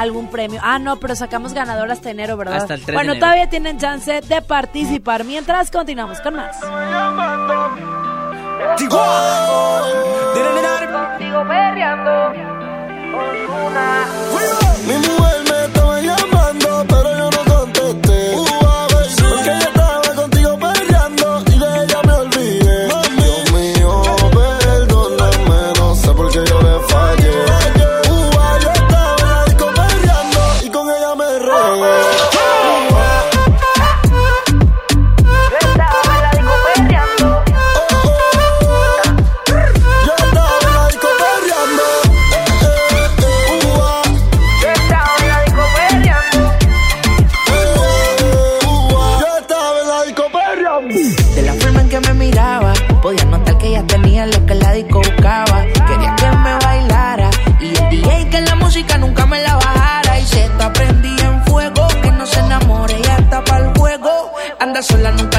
[0.02, 0.60] algún premio.
[0.64, 2.58] Ah, no, pero sacamos ganador hasta enero, ¿verdad?
[2.58, 6.58] Hasta el 3 bueno, todavía tienen chance de participar mientras continuamos con más.
[64.82, 65.39] sola nunca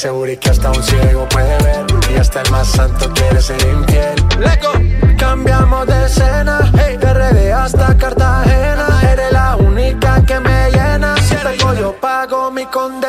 [0.00, 1.84] seguro y que hasta un ciego puede ver.
[2.10, 4.14] Y hasta el más santo quiere ser infiel.
[4.38, 4.72] Leco.
[5.18, 6.96] Cambiamos de escena, hey.
[6.96, 8.86] de RD hasta Cartagena.
[9.12, 11.16] Eres la única que me llena.
[11.18, 11.34] Si
[11.78, 12.99] yo pago mi condena.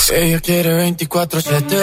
[0.00, 0.10] Rodríguez.
[0.10, 1.76] Ella quiere 24-7.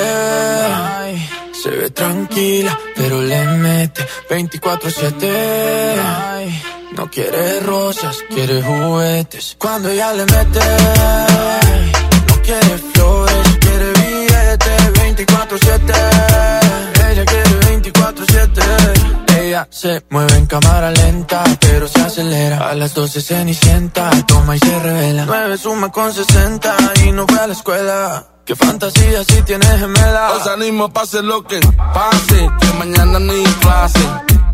[1.61, 6.63] Se ve tranquila, pero le mete 24-7.
[6.95, 9.55] No quiere rosas, quiere juguetes.
[9.59, 10.59] Cuando ella le mete,
[12.27, 13.26] no quiere flores
[19.69, 22.69] se mueve en cámara lenta, pero se acelera.
[22.69, 25.25] A las 12 cenicienta, toma y se revela.
[25.25, 26.75] 9 suma con 60
[27.05, 28.27] y no fue a la escuela.
[28.45, 30.31] Qué fantasía si tienes gemela.
[30.33, 31.59] Os animo, pase lo que
[31.93, 34.07] pase, que mañana ni clase.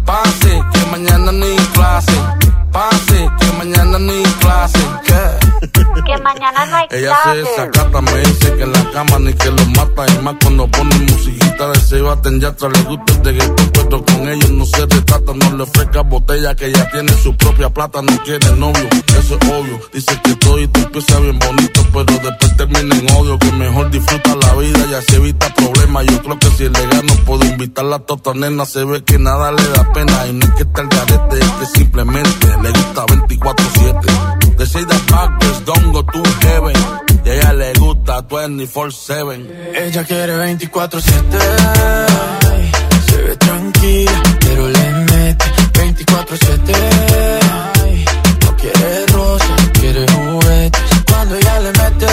[0.05, 2.42] Pase, que mañana ni clase
[2.73, 4.79] pase, que mañana no hay clase.
[5.05, 5.73] ¿Qué?
[6.05, 7.37] Que mañana no hay Ella se clase.
[7.37, 10.05] desacata, me dice que en la cama ni que lo mata.
[10.11, 12.67] Y más cuando pone musiquita de Sebastián Yatra.
[12.69, 15.31] Le gusta el reggaetón, pero con ellos no se retrata.
[15.33, 18.01] No le ofrezca botella que ya tiene su propia plata.
[18.01, 19.79] No quiere novio, eso es obvio.
[19.93, 23.39] Dice que todo y empieza bien bonito, pero después termina en odio.
[23.39, 26.05] Que mejor disfruta la vida y así evita problemas.
[26.07, 28.65] Yo creo que si le gano puedo invitarla a tota nena.
[28.65, 30.27] Se ve que nada le da pena.
[30.27, 34.55] Y no es que está el garete, es que simplemente le gusta 24-7.
[34.57, 36.75] De Shade Backwards, don't go to heaven.
[37.25, 39.47] Y a ella le gusta 24-7.
[39.75, 41.39] Ella quiere 24-7.
[42.51, 42.71] ay,
[43.07, 46.75] Se ve tranquila, pero le mete 24-7.
[47.83, 48.05] ay,
[48.43, 50.81] No quiere rosas, quiere juguetes.
[51.09, 52.07] Cuando ella le mete,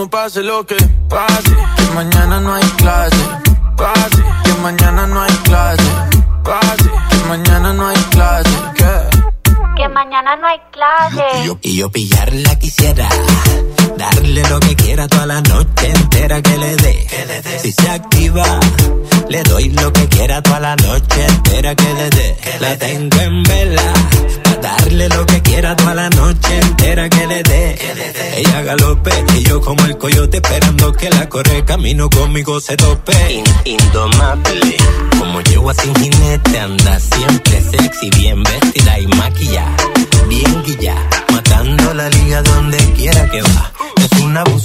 [0.00, 0.76] Hoy salimos, pase lo que
[1.08, 1.56] pase.
[1.76, 3.16] Que mañana no hay clase.
[3.76, 5.90] Pase, que mañana no hay clase.
[6.44, 8.50] Pase, que mañana no hay clase.
[8.74, 9.20] ¿Qué?
[9.76, 11.58] Que mañana no hay clase.
[11.62, 13.08] Y yo pillarla quisiera.
[14.00, 17.06] Darle lo que quiera toda la noche entera que le dé.
[17.60, 18.58] Si se activa,
[19.28, 22.36] le doy lo que quiera toda la noche entera que le dé.
[22.60, 23.92] La tengo en vela.
[24.62, 27.78] Darle lo que quiera toda la noche entera que le dé.
[28.38, 33.44] Ella galope y yo como el coyote esperando que la corre camino conmigo se tope.
[33.66, 34.78] indomable.
[35.18, 39.76] Como yegua sin jinete anda siempre sexy, bien vestida y maquillada.
[40.26, 40.96] Bien guilla,
[41.30, 43.69] matando la liga donde quiera que va.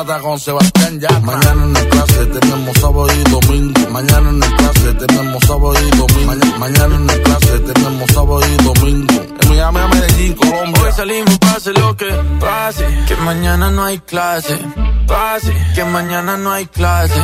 [0.00, 1.20] Dálmata con Sebastián ya.
[1.20, 3.90] Mañana en el clase tenemos sábado y domingo.
[3.90, 6.26] Mañana en el clase tenemos sábado y domingo.
[6.26, 9.14] Mañana, mañana en el clase tenemos sábado y domingo.
[9.42, 10.82] En Miami, a Medellín, Colombia.
[10.82, 12.10] Hoy salimos, pase lo que
[12.40, 12.86] pase.
[13.06, 14.58] Que mañana no hay clase.
[15.06, 17.20] Pase, que mañana no hay clase.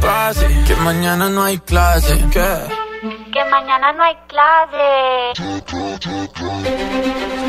[0.00, 2.24] Pase, que mañana no hay clase.
[2.32, 2.85] ¿Qué?
[3.36, 4.86] Que mañana no hay clase.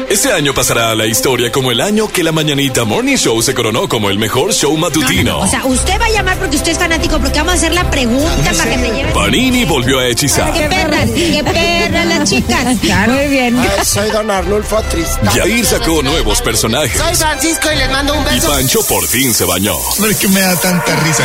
[0.10, 3.54] Este año pasará a la historia como el año que la Mañanita Morning Show se
[3.54, 5.40] coronó como el mejor show matutino.
[5.40, 7.90] O sea, usted va a llamar porque usted es fanático, porque vamos a hacer la
[7.92, 9.14] pregunta para que te lleven.
[9.14, 10.54] Panini volvió a hechizar.
[10.54, 11.10] ¡Qué perras!
[11.12, 12.78] ¡Qué perras las chicas!
[13.08, 13.58] Muy bien.
[13.84, 15.34] soy Don Arnulfo Tristán.
[15.36, 16.98] Yair sacó nuevos personajes.
[16.98, 18.50] Soy Francisco y les mando un Y beso.
[18.50, 19.76] Pancho por fin se bañó.
[19.98, 21.24] ¿Por qué me da tanta risa?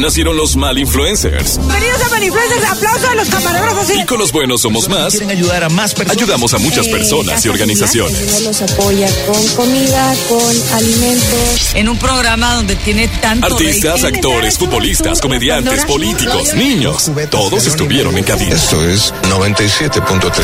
[0.00, 1.58] Nacieron los mal influencers.
[1.58, 3.90] Bienvenidos a Manifluencers, aplauso a los camarógrafos.
[3.90, 5.10] Y con los buenos somos más.
[5.10, 6.16] Quieren ayudar a más personas.
[6.16, 8.42] Ayudamos a muchas personas y organizaciones.
[8.42, 11.74] los apoya con comida, con alimentos.
[11.74, 17.10] En un programa donde tiene tanto Artistas, actores, futbolistas, comediantes, políticos, niños.
[17.30, 18.54] Todos estuvieron en cabina.
[18.54, 20.42] Esto es 97.3.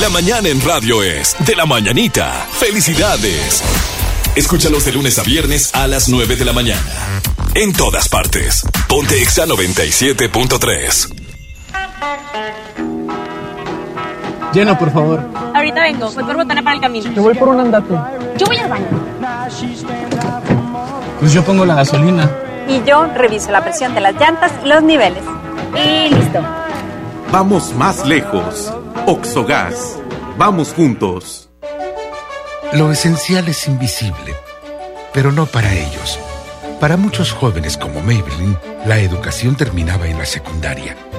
[0.00, 2.48] La mañana en radio es de la mañanita.
[2.58, 3.62] ¡Felicidades!
[4.36, 7.20] Escúchalos de lunes a viernes a las 9 de la mañana.
[7.54, 8.62] En todas partes.
[8.88, 11.19] Ponte Exa 97.3.
[14.52, 15.20] Llena, por favor.
[15.54, 17.12] Ahorita vengo, voy por botana para el camino.
[17.12, 17.94] Yo voy por un andate.
[18.36, 18.86] Yo voy al baño.
[21.20, 22.28] Pues yo pongo la gasolina.
[22.68, 25.22] Y yo reviso la presión de las llantas y los niveles.
[25.74, 26.40] Y listo.
[27.30, 28.72] Vamos más lejos.
[29.06, 29.98] Oxogas.
[30.36, 31.48] Vamos juntos.
[32.72, 34.34] Lo esencial es invisible,
[35.12, 36.18] pero no para ellos.
[36.80, 38.56] Para muchos jóvenes como Maybelline,
[38.86, 40.96] la educación terminaba en la secundaria.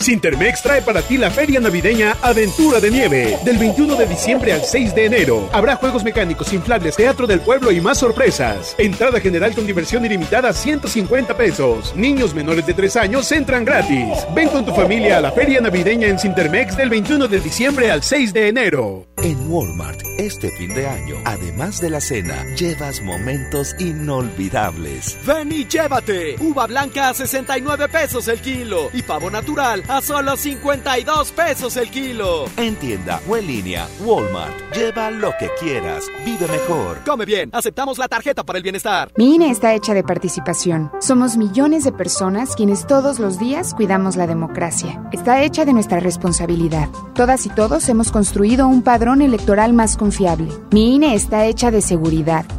[0.00, 3.38] Sintermex trae para ti la feria navideña Aventura de Nieve.
[3.44, 5.48] Del 21 de diciembre al 6 de enero.
[5.52, 8.74] Habrá juegos mecánicos, inflables, teatro del pueblo y más sorpresas.
[8.78, 11.94] Entrada general con diversión ilimitada 150 pesos.
[11.96, 14.08] Niños menores de 3 años entran gratis.
[14.34, 18.02] Ven con tu familia a la feria navideña en Sintermex del 21 de diciembre al
[18.02, 19.06] 6 de enero.
[19.22, 25.18] En Walmart, este fin de año, además de la cena, llevas momentos inolvidables.
[25.26, 26.36] Ven y llévate.
[26.38, 31.90] Uva blanca a 69 pesos el kilo y pavo natural a solo 52 pesos el
[31.90, 32.44] kilo.
[32.56, 34.54] En tienda o en línea, Walmart.
[34.74, 36.04] Lleva lo que quieras.
[36.24, 36.98] Vive mejor.
[37.04, 37.50] Come bien.
[37.52, 39.10] Aceptamos la tarjeta para el bienestar.
[39.16, 40.90] Mi INE está hecha de participación.
[41.00, 45.02] Somos millones de personas quienes todos los días cuidamos la democracia.
[45.12, 46.88] Está hecha de nuestra responsabilidad.
[47.14, 50.52] Todas y todos hemos construido un padrón electoral más confiable.
[50.70, 52.44] Mi INE está hecha de seguridad.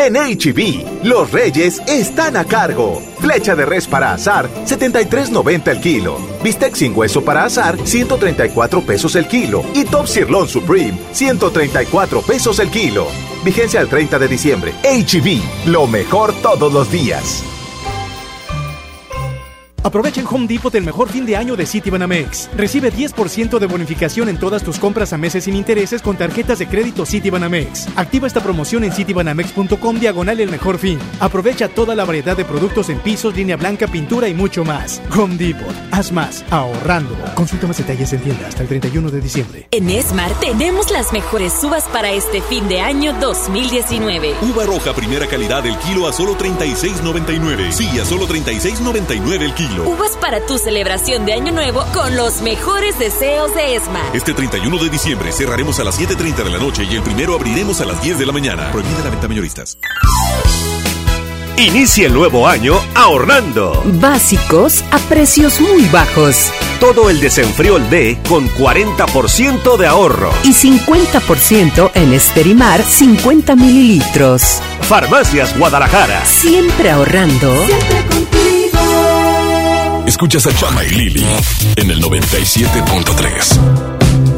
[0.00, 3.02] En HB, los reyes están a cargo.
[3.18, 6.18] Flecha de res para azar, 73.90 el kilo.
[6.40, 9.64] Bistec sin hueso para azar, 134 pesos el kilo.
[9.74, 13.08] Y Top Sirloin Supreme, 134 pesos el kilo.
[13.44, 14.72] Vigencia al 30 de diciembre.
[14.84, 17.42] HB, lo mejor todos los días.
[19.82, 22.50] Aprovecha en Home Depot el mejor fin de año de Citibanamex.
[22.56, 26.66] Recibe 10% de bonificación en todas tus compras a meses sin intereses con tarjetas de
[26.66, 27.88] crédito Citibanamex.
[27.96, 30.98] Activa esta promoción en citibanamex.com diagonal el mejor fin.
[31.20, 35.00] Aprovecha toda la variedad de productos en pisos, línea blanca, pintura y mucho más.
[35.16, 35.74] Home Depot.
[35.92, 37.14] Haz más ahorrando.
[37.34, 39.68] Consulta más detalles en tienda hasta el 31 de diciembre.
[39.70, 44.34] En Smart tenemos las mejores uvas para este fin de año 2019.
[44.42, 47.70] Uva roja primera calidad el kilo a solo 36.99.
[47.72, 49.67] Sí, a solo 36.99 el kilo.
[49.76, 54.00] Uvas para tu celebración de Año Nuevo con los mejores deseos de ESMA.
[54.14, 57.80] Este 31 de diciembre cerraremos a las 7.30 de la noche y el primero abriremos
[57.80, 58.70] a las 10 de la mañana.
[58.72, 59.78] Prohibida la venta mayoristas.
[61.58, 63.82] Inicia el nuevo año ahorrando.
[64.00, 66.52] Básicos a precios muy bajos.
[66.78, 70.30] Todo el desenfriol D con 40% de ahorro.
[70.44, 74.60] Y 50% en Esterimar 50 mililitros.
[74.82, 76.24] Farmacias Guadalajara.
[76.24, 77.52] Siempre ahorrando.
[77.66, 78.37] Siempre contigo.
[80.08, 81.26] Escuchas a Chama y Lili
[81.76, 84.37] en el 97.3.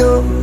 [0.00, 0.39] you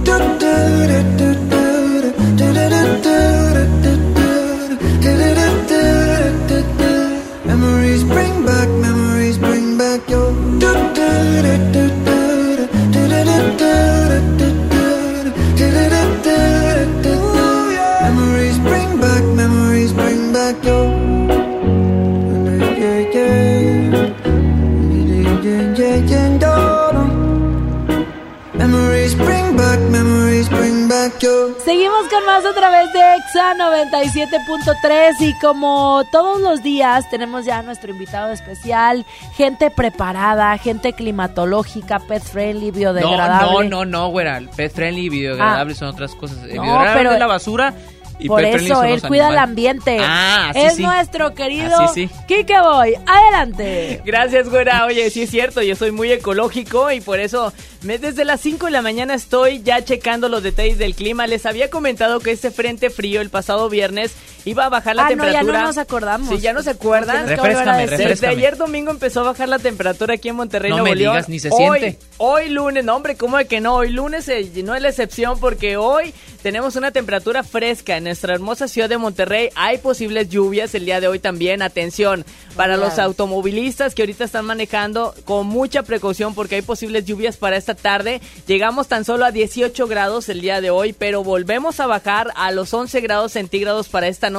[33.68, 40.94] 97.3 y como todos los días tenemos ya a nuestro invitado especial, gente preparada, gente
[40.94, 43.48] climatológica, pet friendly, biodegradable.
[43.48, 44.42] No, no, no, no, güera.
[44.56, 46.38] Pet friendly y biodegradable son otras cosas.
[46.40, 47.74] No, biodegradable pero- es la basura
[48.20, 50.00] y Por eso, él cuida el ambiente.
[50.02, 50.82] Ah, así es sí.
[50.84, 52.10] nuestro querido sí.
[52.28, 52.96] Kike Boy.
[53.06, 54.02] Adelante.
[54.06, 54.86] Gracias, güera.
[54.86, 57.54] Oye, sí es cierto, yo soy muy ecológico y por eso
[57.84, 61.28] me- desde las 5 de la mañana estoy ya checando los detalles del clima.
[61.28, 64.16] Les había comentado que este frente frío el pasado viernes
[64.48, 65.60] iba a bajar la Ah, no, ya temperatura.
[65.62, 66.30] no nos acordamos.
[66.30, 67.28] Sí, ya no se acuerdan.
[67.28, 67.90] Refrescame, decir.
[67.90, 68.34] Desde refrescame.
[68.34, 71.14] ayer domingo empezó a bajar la temperatura aquí en Monterrey, No Nuevo me León.
[71.14, 72.00] digas, ni se Hoy- siente.
[72.18, 73.76] Hoy lunes, no hombre, ¿cómo de que no?
[73.76, 78.34] Hoy lunes eh, no es la excepción porque hoy tenemos una temperatura fresca en nuestra
[78.34, 79.50] hermosa ciudad de Monterrey.
[79.56, 81.62] Hay posibles lluvias el día de hoy también.
[81.62, 82.26] Atención,
[82.56, 87.58] para los automovilistas que ahorita están manejando con mucha precaución porque hay posibles lluvias para
[87.58, 88.22] esta tarde.
[88.48, 92.52] Llegamos tan solo a 18 grados el día de hoy, pero volvemos a bajar a
[92.52, 94.37] los 11 grados centígrados para esta noche,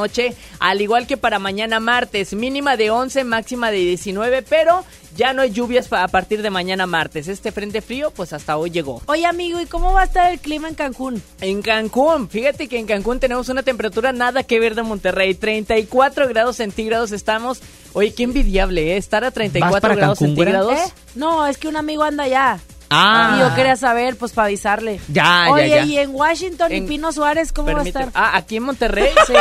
[0.58, 4.84] al igual que para mañana martes, mínima de 11, máxima de 19, pero
[5.16, 7.28] ya no hay lluvias a partir de mañana martes.
[7.28, 9.02] Este frente frío, pues hasta hoy llegó.
[9.06, 11.22] Oye, amigo, ¿y cómo va a estar el clima en Cancún?
[11.40, 15.34] En Cancún, fíjate que en Cancún tenemos una temperatura nada que ver de Monterrey.
[15.34, 17.60] 34 grados centígrados estamos.
[17.94, 18.96] Oye, qué envidiable, ¿eh?
[18.96, 20.72] Estar a 34 para grados Cancún, centígrados.
[20.72, 20.92] ¿Eh?
[21.14, 22.60] No, es que un amigo anda allá.
[22.90, 23.34] Ah.
[23.36, 25.00] Y yo quería saber, pues, para avisarle.
[25.08, 25.84] Ya, ya, Oye, ya.
[25.84, 28.22] y en Washington En- y Pino Suárez, ¿cómo Permite- va a estar?
[28.32, 29.10] Ah, aquí en Monterrey.
[29.26, 29.32] Sí.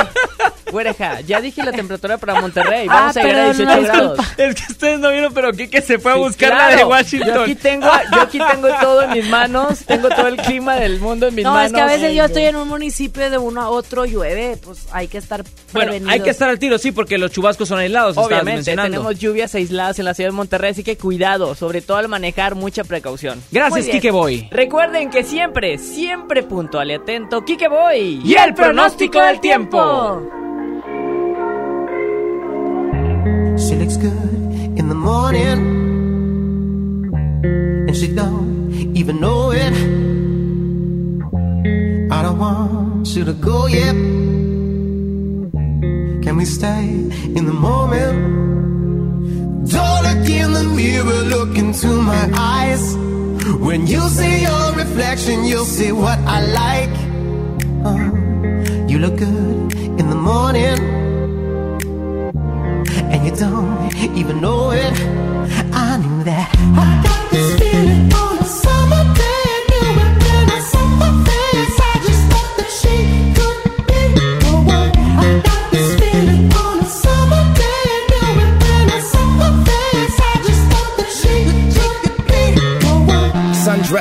[0.72, 2.88] Güereja, ya dije la temperatura para Monterrey.
[2.90, 4.20] Ah, Vamos a llegar a perdón, 18 una grados.
[4.38, 6.72] Es que ustedes no vieron, pero Kike se fue a Sí, buscar claro.
[6.72, 7.34] la de Washington.
[7.36, 9.80] Yo aquí, tengo, yo aquí tengo todo en mis manos.
[9.86, 11.68] Tengo todo el clima del mundo en mis No, manos.
[11.68, 12.28] es que a veces Ay, yo no.
[12.28, 16.20] estoy en un municipio de uno a otro llueve, pues hay que estar Bueno, hay
[16.20, 18.18] que estar al tiro, sí, porque los chubascos son aislados.
[18.18, 18.92] Obviamente, mencionando.
[18.98, 22.56] tenemos lluvias aisladas en la ciudad de Monterrey, así que cuidado, sobre todo al manejar,
[22.56, 23.37] mucha precaución.
[23.52, 23.98] Gracias, Muy bien.
[23.98, 24.48] Kike Boy.
[24.52, 28.22] Recuerden que siempre, siempre puntual y atento, Kike Boy.
[28.24, 30.22] Y el pronóstico del tiempo.
[33.88, 35.60] makes good in the morning,
[37.88, 39.74] and she don't even know it.
[42.12, 43.96] I don't want you to go yet.
[46.24, 46.84] Can we stay
[47.38, 48.57] in the moment?
[49.66, 52.96] Don't look in the mirror, look into my eyes.
[53.60, 56.96] When you see your reflection, you'll see what I like.
[57.86, 58.12] Uh,
[58.88, 60.80] you look good in the morning,
[63.12, 64.94] and you don't even know it.
[65.74, 66.50] I knew that.
[66.78, 67.57] I got this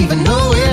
[0.00, 0.67] even know it.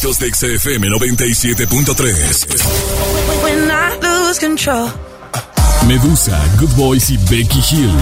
[0.00, 2.46] Éxitos de XFM 97.3.
[3.42, 4.88] When I lose control.
[5.86, 7.92] Medusa, Good Boys y Becky Hill.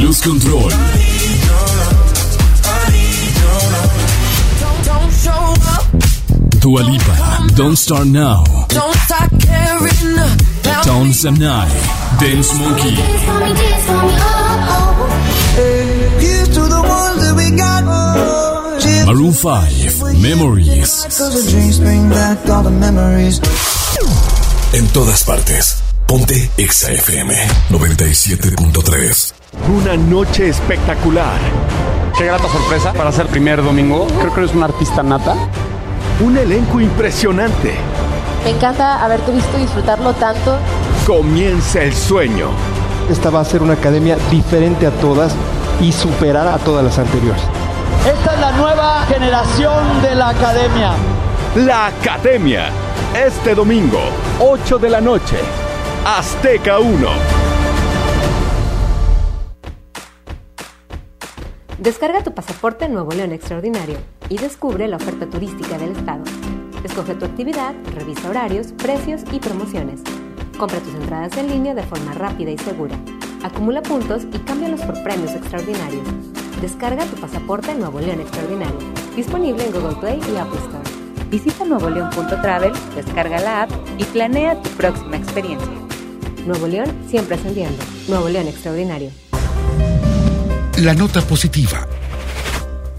[0.00, 0.70] Lose Control.
[4.84, 5.84] Don't show up.
[6.60, 7.16] Dua Lipa,
[7.56, 8.44] Don't Start Now.
[8.68, 11.68] Don't start caring about Tones and I.
[12.20, 14.39] Dance Monkey.
[19.10, 21.08] Maroon 5, Memories.
[24.72, 25.82] En todas partes.
[26.06, 27.34] Ponte XFM
[27.70, 29.32] 97.3.
[29.68, 31.40] Una noche espectacular.
[32.16, 34.06] Qué grata sorpresa para ser primer domingo.
[34.20, 35.34] Creo que eres una artista nata.
[36.20, 37.74] Un elenco impresionante.
[38.44, 40.56] Me encanta haberte visto disfrutarlo tanto.
[41.04, 42.50] Comienza el sueño.
[43.10, 45.34] Esta va a ser una academia diferente a todas
[45.80, 47.42] y superar a todas las anteriores.
[48.06, 50.92] Esta es la nueva generación de la academia.
[51.56, 52.70] La Academia.
[53.14, 54.00] Este domingo,
[54.38, 55.36] 8 de la noche.
[56.06, 57.08] Azteca 1.
[61.78, 63.98] Descarga tu pasaporte Nuevo León Extraordinario
[64.28, 66.22] y descubre la oferta turística del estado.
[66.84, 70.00] Escoge tu actividad, revisa horarios, precios y promociones.
[70.58, 72.96] Compra tus entradas en línea de forma rápida y segura.
[73.42, 76.06] Acumula puntos y cámbialos por premios extraordinarios.
[76.60, 78.78] Descarga tu pasaporte Nuevo León Extraordinario.
[79.16, 81.28] Disponible en Google Play y Apple Store.
[81.30, 85.72] Visita nuevoleón.travel, descarga la app y planea tu próxima experiencia.
[86.44, 87.82] Nuevo León siempre ascendiendo.
[88.08, 89.10] Nuevo León Extraordinario.
[90.78, 91.86] La nota positiva.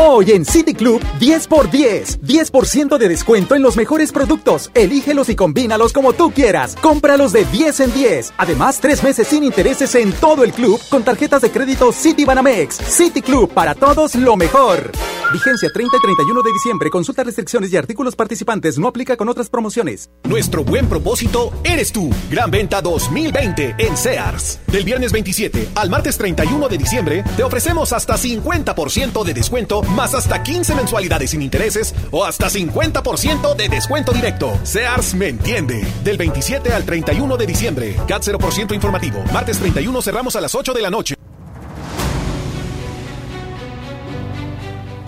[0.00, 2.20] Hoy en City Club 10x10.
[2.20, 4.70] 10% de descuento en los mejores productos.
[4.74, 6.76] Elígelos y combínalos como tú quieras.
[6.80, 8.34] Cómpralos de 10 en 10.
[8.36, 12.76] Además, tres meses sin intereses en todo el club con tarjetas de crédito City Banamex.
[12.76, 14.92] City Club para todos lo mejor.
[15.32, 16.90] Vigencia 30 y 31 de diciembre.
[16.90, 18.78] Consulta restricciones y artículos participantes.
[18.78, 20.10] No aplica con otras promociones.
[20.28, 22.08] Nuestro buen propósito eres tú.
[22.30, 24.60] Gran venta 2020 en Sears.
[24.68, 30.14] Del viernes 27 al martes 31 de diciembre te ofrecemos hasta 50% de descuento más
[30.14, 34.58] hasta 15 mensualidades sin intereses o hasta 50% de descuento directo.
[34.62, 35.86] Sears me entiende.
[36.04, 37.96] Del 27 al 31 de diciembre.
[38.06, 39.22] CAT 0% informativo.
[39.32, 41.14] Martes 31 cerramos a las 8 de la noche.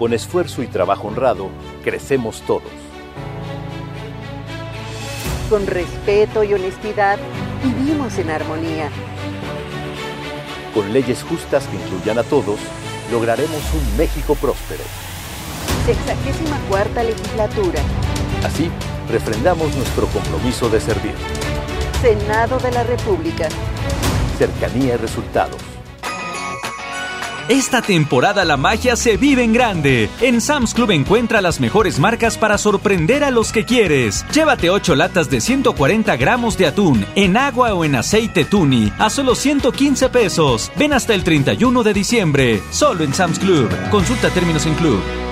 [0.00, 1.50] Con esfuerzo y trabajo honrado,
[1.84, 2.62] crecemos todos.
[5.50, 7.18] Con respeto y honestidad,
[7.62, 8.88] vivimos en armonía.
[10.72, 12.58] Con leyes justas que incluyan a todos,
[13.10, 14.82] lograremos un México próspero.
[15.86, 17.80] Sexagésima cuarta legislatura.
[18.44, 18.70] Así,
[19.08, 21.14] refrendamos nuestro compromiso de servir.
[22.00, 23.48] Senado de la República.
[24.38, 25.79] Cercanía y resultados.
[27.50, 30.08] Esta temporada la magia se vive en grande.
[30.20, 34.24] En Sam's Club encuentra las mejores marcas para sorprender a los que quieres.
[34.32, 39.10] Llévate 8 latas de 140 gramos de atún en agua o en aceite tuni a
[39.10, 40.70] solo 115 pesos.
[40.76, 42.62] Ven hasta el 31 de diciembre.
[42.70, 43.68] Solo en Sam's Club.
[43.90, 45.29] Consulta términos en club.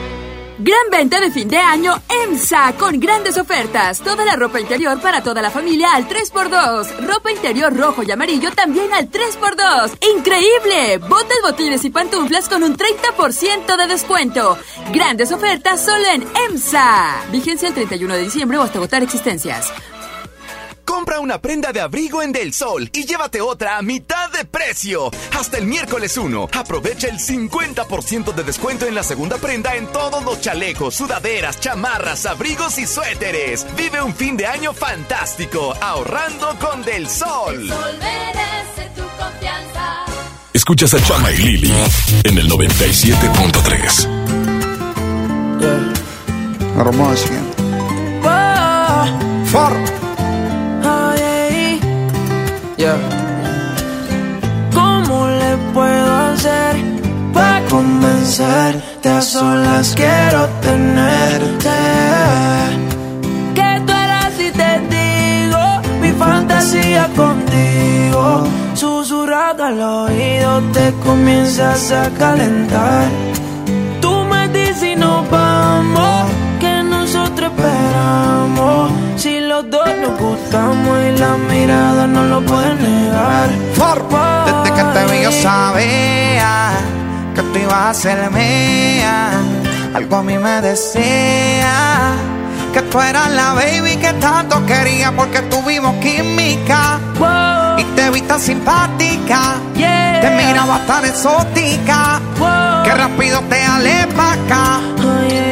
[0.60, 1.94] Gran venta de fin de año
[2.24, 4.01] EMSA con grandes ofertas.
[4.01, 7.06] Toda la ropa interior para toda la familia al 3x2.
[7.06, 9.98] Ropa interior rojo y amarillo también al 3x2.
[10.16, 10.98] ¡Increíble!
[10.98, 14.59] Botas, botines y pantuflas con un 30% de descuento.
[14.93, 17.26] Grandes ofertas solo en EMSA.
[17.30, 19.72] Vigencia el 31 de diciembre o hasta agotar existencias.
[20.89, 25.10] Compra una prenda de abrigo en Del Sol y llévate otra a mitad de precio.
[25.39, 26.48] Hasta el miércoles 1.
[26.51, 32.24] Aprovecha el 50% de descuento en la segunda prenda en todos los chalecos, sudaderas, chamarras,
[32.24, 33.66] abrigos y suéteres.
[33.77, 37.69] Vive un fin de año fantástico ahorrando con Del Sol.
[38.97, 40.06] tu confianza.
[40.55, 41.73] Escuchas a Chama y Lili
[42.24, 44.09] en el 97.3.
[46.81, 47.28] Hermosa.
[49.51, 49.98] For.
[54.72, 56.76] ¿Cómo le puedo hacer
[57.34, 59.09] para convencerte?
[59.09, 61.70] A solas quiero tenerte.
[63.56, 65.59] Que tú eras y te digo
[66.00, 68.44] mi fantasía contigo.
[68.74, 73.09] Susurrado al oído te comienzas a calentar.
[74.00, 76.30] Tú me dices y nos vamos,
[76.60, 79.07] que nosotros esperamos.
[79.19, 83.49] Si los dos nos gustamos y la mirada no lo puede negar.
[84.47, 86.70] Desde que te vi yo sabía
[87.35, 89.31] que tú ibas a ser mía.
[89.93, 92.12] Algo a mí me decía
[92.73, 97.01] que tú eras la baby que tanto quería porque tuvimos química.
[97.77, 99.57] Y te vi tan simpática.
[99.74, 102.20] Te miraba tan exótica.
[102.85, 104.81] Que rápido te alé pa' acá.
[105.28, 105.48] Y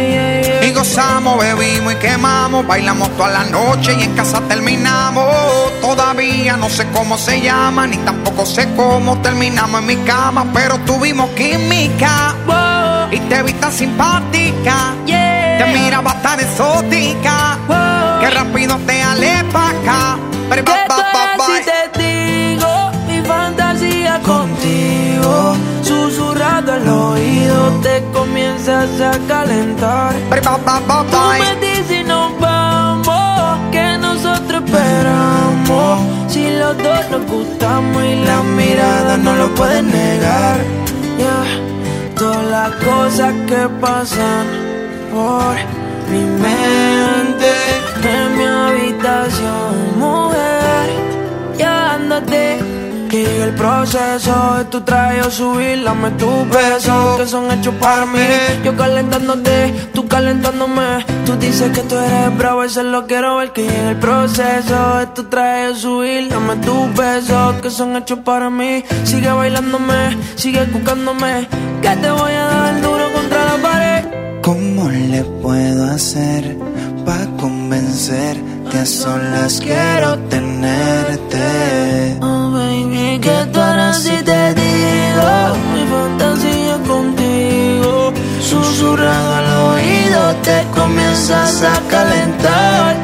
[1.38, 2.66] bebimos y quemamos.
[2.66, 5.26] Bailamos toda la noche y en casa terminamos.
[5.80, 10.46] Todavía no sé cómo se llama, ni tampoco sé cómo terminamos en mi cama.
[10.52, 12.34] Pero tuvimos química.
[13.10, 14.94] Y te vi tan simpática.
[15.06, 17.58] Te miraba tan exótica.
[18.20, 20.18] Que rápido te alé pa' acá.
[20.48, 20.96] Pero ba, ba,
[21.34, 25.56] eras y te digo mi fantasía contigo.
[25.82, 28.02] Susurrado al oído te
[28.76, 30.14] a calentar.
[31.10, 36.00] Tú me dices y nos vamos, que nosotros esperamos.
[36.28, 40.58] Si los dos nos gustamos y la mirada no lo pueden negar.
[41.16, 42.14] Yeah.
[42.18, 44.46] Todas las cosas que pasan
[45.10, 45.56] por
[46.10, 47.52] mi mente
[48.04, 50.90] en mi habitación, mujer.
[51.56, 52.85] Ya ándate.
[53.08, 57.74] Que llegue el proceso de tu traje o subir, dame tus besos que son hechos
[57.80, 58.18] para mí.
[58.64, 61.04] Yo calentándote, tú calentándome.
[61.24, 63.52] Tú dices que tú eres bravo, eso lo quiero ver.
[63.52, 68.18] Que llegue el proceso de tu traje o subir, dame tus besos que son hechos
[68.20, 68.84] para mí.
[69.04, 71.46] Sigue bailándome, sigue buscándome.
[71.82, 74.04] Que te voy a dar duro contra la pared.
[74.42, 76.56] ¿Cómo le puedo hacer
[77.04, 78.55] para convencerte?
[78.74, 82.18] A solas quiero tenerte.
[82.20, 88.12] Oh, baby, que tú harás si te digo mi fantasía contigo.
[88.40, 92.96] Susurrado al oído te comienzas a calentar.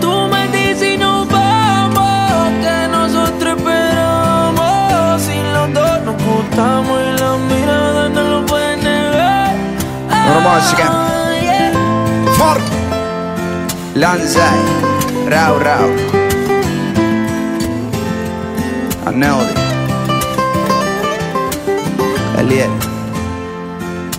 [0.00, 5.22] Tú me dices y nos vamos, que nosotros esperamos.
[5.22, 9.54] Si los dos nos gustamos y la mirada no lo pueden negar.
[10.10, 10.76] Hermosa.
[11.42, 11.72] yeah.
[12.36, 12.75] For
[13.96, 14.60] Lanzai,
[15.26, 15.88] Rau Rau.
[19.06, 19.54] Aneldi.
[22.38, 22.70] Eliel.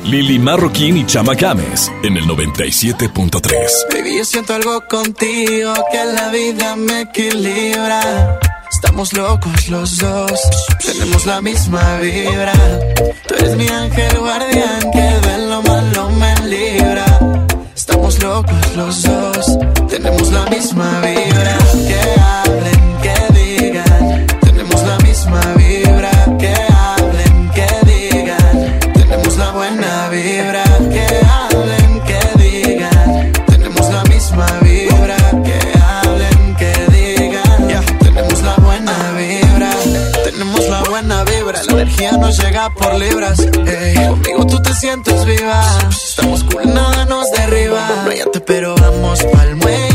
[0.06, 3.94] Lili Marroquín y Chama Games en el 97.3.
[3.94, 8.40] Baby, yo siento algo contigo que la vida me equilibra.
[8.72, 10.41] Estamos locos los dos,
[10.84, 12.54] tenemos la misma vibra.
[13.28, 17.07] Tú eres mi ángel guardián que de lo malo me libra.
[18.28, 21.58] Locos los dos, tenemos la misma vibra.
[21.88, 25.57] Que hablen, que digan, tenemos la misma vibra.
[42.32, 43.40] Llega por libras.
[43.40, 45.64] Conmigo tú te sientes viva.
[45.90, 47.88] Estamos cool, nada nos derriba.
[48.04, 49.86] No hay arte, pero vamos pa'l muelle.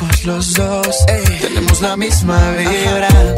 [0.00, 1.06] Locos los dos,
[1.40, 3.29] tenemos la misma vibra.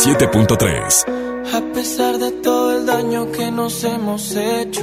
[0.00, 1.04] 97.3.
[1.52, 4.80] A pesar de todo el daño que nos hemos hecho,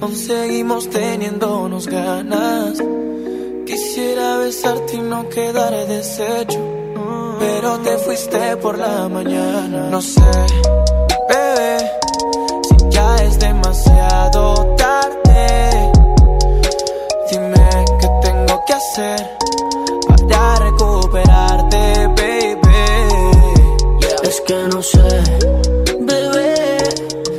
[0.00, 2.82] aún seguimos teniéndonos ganas.
[3.64, 6.58] Quisiera besarte y no quedar deshecho,
[7.38, 9.88] pero te fuiste por la mañana.
[9.90, 10.20] No sé,
[11.28, 11.78] bebé,
[12.68, 15.92] si ya es demasiado tarde.
[17.30, 19.43] Dime qué tengo que hacer
[24.84, 25.08] sé,
[26.00, 26.78] bebé,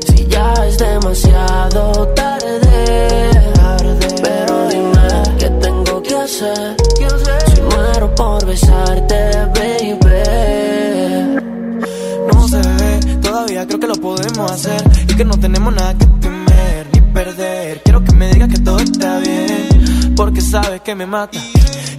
[0.08, 3.30] si ya es demasiado tarde.
[4.24, 5.08] Pero dime
[5.38, 6.76] qué tengo que hacer.
[7.48, 9.96] Si muero por besarte, baby.
[12.32, 16.88] No ve, todavía creo que lo podemos hacer y que no tenemos nada que temer
[16.94, 17.82] ni perder.
[17.84, 21.40] Quiero que me digas que todo está bien, porque sabes que me mata.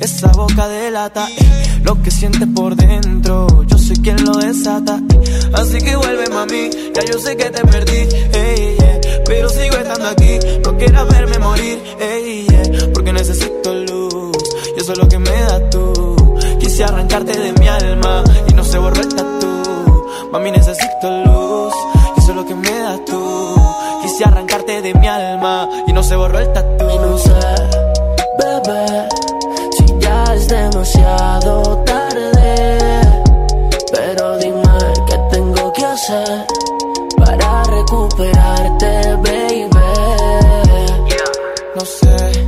[0.01, 3.47] Esa boca delata eh, lo que sientes por dentro.
[3.87, 4.99] Soy quien lo desata.
[4.99, 5.51] eh.
[5.55, 6.71] Así que vuelve, mami.
[6.95, 10.39] Ya yo sé que te perdí, ey, yeah, pero sigo estando aquí.
[10.65, 14.37] No quieras verme morir, ey, yeah, porque necesito luz.
[14.77, 16.17] Y eso es lo que me das tú.
[16.59, 19.47] Quise arrancarte de mi alma y no se borró el tatu.
[20.33, 21.75] Mami, necesito luz.
[22.17, 23.55] Y eso es lo que me das tú.
[24.03, 26.85] Quise arrancarte de mi alma y no se borró el tatu.
[26.91, 27.31] Y no sé,
[28.39, 29.09] bebé,
[29.77, 31.86] si ya es demasiado
[36.07, 36.47] hacer
[37.17, 39.71] para recuperarte, baby.
[41.75, 42.47] No sé,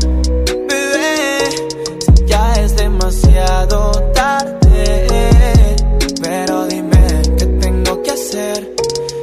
[0.69, 1.51] bebé,
[2.01, 5.07] si ya es demasiado tarde.
[6.23, 8.75] Pero dime qué tengo que hacer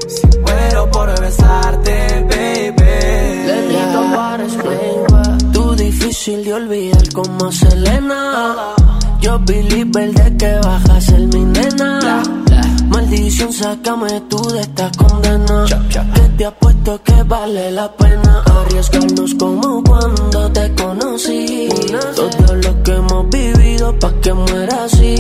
[0.08, 3.48] si muero por besarte, baby.
[3.48, 8.76] Lenito para explain, Tú difícil de olvidar como Selena.
[9.22, 10.65] Yo believer de que
[13.56, 15.66] sácame tú de esta condena.
[16.14, 21.70] Que te apuesto que vale la pena arriesgarnos como cuando te conocí.
[22.16, 25.16] Todo lo que hemos vivido pa' que muera así.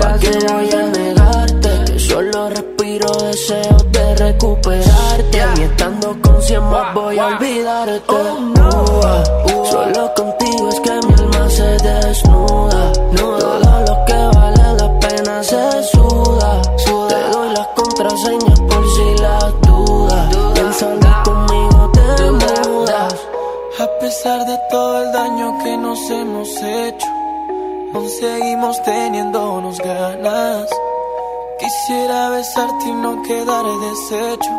[0.00, 1.70] Pa' que voy a negarte.
[1.86, 5.38] Que solo respiro deseos de recuperarte.
[5.56, 8.02] Y estando con cien más voy a olvidarte.
[8.12, 12.92] Uh, Solo contigo es que mi alma se desnuda.
[18.36, 20.36] Por si las dudas.
[20.54, 23.14] Pensando conmigo te mudas.
[23.80, 27.06] A pesar de todo el daño que nos hemos hecho,
[27.94, 30.68] aún seguimos teniéndonos ganas.
[31.58, 34.50] Quisiera besarte y no quedar deshecho,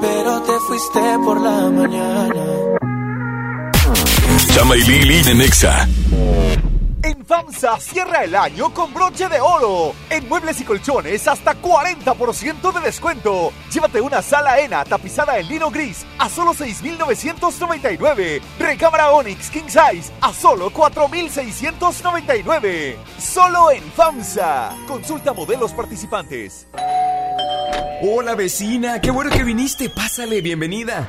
[0.00, 2.44] pero te fuiste por la mañana.
[4.54, 5.88] Chama y Lili de Nexa.
[7.38, 9.94] FAMSA cierra el año con broche de oro.
[10.10, 13.52] En muebles y colchones hasta 40% de descuento.
[13.72, 18.42] Llévate una sala ENA tapizada en lino gris a solo 6,999.
[18.58, 22.98] Recámara Onyx King Size a solo 4,699.
[23.18, 24.74] Solo en FAMSA.
[24.88, 26.66] Consulta modelos participantes.
[28.02, 29.88] Hola vecina, qué bueno que viniste.
[29.90, 31.08] Pásale, bienvenida.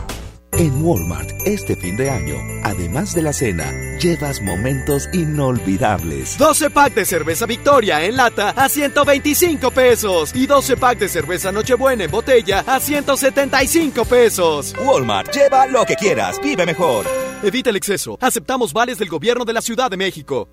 [0.57, 6.37] En Walmart, este fin de año, además de la cena, llevas momentos inolvidables.
[6.37, 11.51] 12 pack de cerveza Victoria en lata a 125 pesos y 12 pack de cerveza
[11.51, 14.75] Nochebuena en botella a 175 pesos.
[14.85, 17.05] Walmart, lleva lo que quieras, vive mejor.
[17.41, 18.17] Evita el exceso.
[18.21, 20.49] Aceptamos vales del gobierno de la Ciudad de México.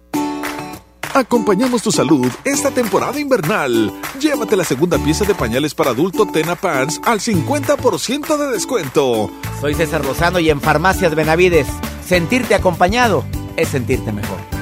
[1.18, 3.92] Acompañamos tu salud esta temporada invernal.
[4.20, 9.28] Llévate la segunda pieza de pañales para adulto Tena Pants al 50% de descuento.
[9.60, 11.66] Soy César Lozano y en Farmacias Benavides,
[12.06, 13.24] sentirte acompañado
[13.56, 14.57] es sentirte mejor.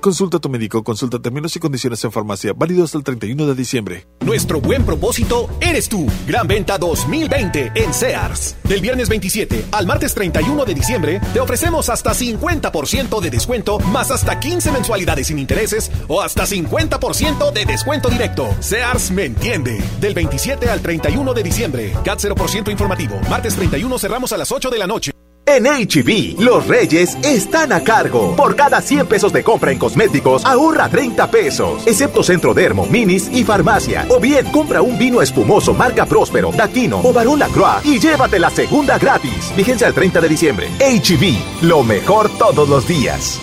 [0.00, 3.54] Consulta a tu médico, consulta términos y condiciones en farmacia, válido hasta el 31 de
[3.54, 4.06] diciembre.
[4.20, 6.06] Nuestro buen propósito eres tú.
[6.26, 8.56] Gran venta 2020 en Sears.
[8.64, 14.10] Del viernes 27 al martes 31 de diciembre te ofrecemos hasta 50% de descuento más
[14.10, 18.48] hasta 15 mensualidades sin intereses o hasta 50% de descuento directo.
[18.60, 19.84] Sears me entiende.
[20.00, 21.92] Del 27 al 31 de diciembre.
[22.04, 23.20] CAT 0% informativo.
[23.28, 25.12] Martes 31 cerramos a las 8 de la noche.
[25.46, 28.36] En HB, los reyes están a cargo.
[28.36, 31.86] Por cada 100 pesos de compra en cosméticos, ahorra 30 pesos.
[31.86, 34.06] Excepto Centro Dermo, Minis y Farmacia.
[34.10, 38.50] O bien, compra un vino espumoso marca Próspero, Datino o Barón Lacroix y llévate la
[38.50, 39.52] segunda gratis.
[39.56, 40.68] Vigencia el 30 de diciembre.
[40.78, 43.40] HB, lo mejor todos los días.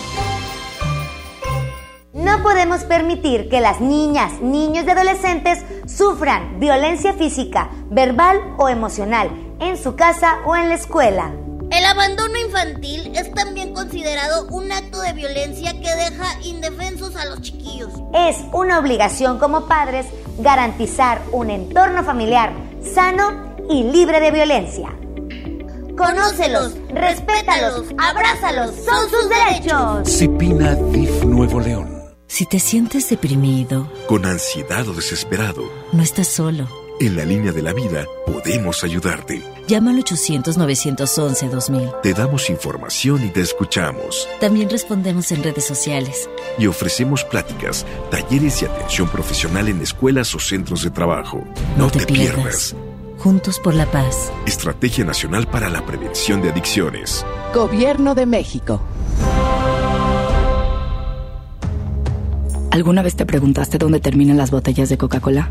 [2.14, 9.30] No podemos permitir que las niñas, niños y adolescentes sufran violencia física, verbal o emocional
[9.60, 11.32] en su casa o en la escuela.
[11.70, 17.42] El abandono infantil es también considerado un acto de violencia que deja indefensos a los
[17.42, 17.90] chiquillos.
[18.14, 20.06] Es una obligación como padres
[20.38, 24.88] garantizar un entorno familiar sano y libre de violencia.
[25.96, 30.08] Conócelos, respétalos, abrázalos, son sus derechos.
[30.08, 31.98] Cipina DIF Nuevo León.
[32.28, 36.87] Si te sientes deprimido, Con ansiedad o desesperado, no estás solo.
[37.00, 39.42] En la línea de la vida podemos ayudarte.
[39.66, 42.00] Llama al 800-911-2000.
[42.02, 44.28] Te damos información y te escuchamos.
[44.40, 46.28] También respondemos en redes sociales.
[46.58, 51.44] Y ofrecemos pláticas, talleres y atención profesional en escuelas o centros de trabajo.
[51.76, 52.74] No, te, pierdas.
[53.18, 54.32] Juntos por la paz.
[54.46, 57.24] Estrategia Nacional para la Prevención de Adicciones.
[57.54, 58.80] Gobierno de México.
[62.70, 65.50] ¿Alguna vez te preguntaste dónde terminan las botellas de Coca-Cola?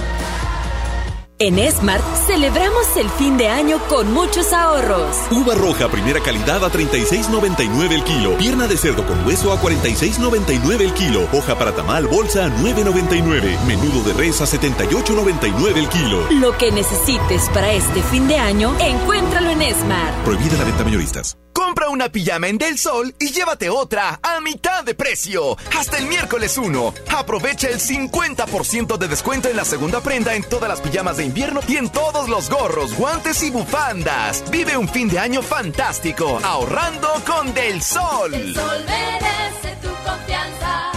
[1.43, 5.17] En Smart celebramos el fin de año con muchos ahorros.
[5.31, 8.37] Uva roja primera calidad a 36.99 el kilo.
[8.37, 11.27] Pierna de cerdo con hueso a 46.99 el kilo.
[11.33, 13.59] Hoja para tamal bolsa a 9.99.
[13.65, 16.27] Menudo de res a 78.99 el kilo.
[16.29, 20.23] Lo que necesites para este fin de año, encuéntralo en Smart.
[20.23, 21.39] Prohibida la venta mayoristas.
[21.81, 25.57] Compra una pijama en Del Sol y llévate otra a mitad de precio.
[25.75, 26.93] Hasta el miércoles 1.
[27.17, 31.61] Aprovecha el 50% de descuento en la segunda prenda en todas las pijamas de invierno
[31.67, 34.43] y en todos los gorros, guantes y bufandas.
[34.51, 38.31] Vive un fin de año fantástico ahorrando con Del Sol.
[38.31, 40.91] El sol merece tu confianza.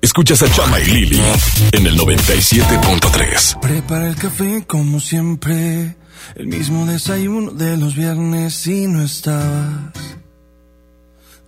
[0.00, 1.22] Escuchas a Chama y Lili
[1.72, 3.60] en el 97.3.
[3.60, 5.94] Prepara el café como siempre,
[6.36, 10.11] el mismo desayuno de los viernes y no estabas.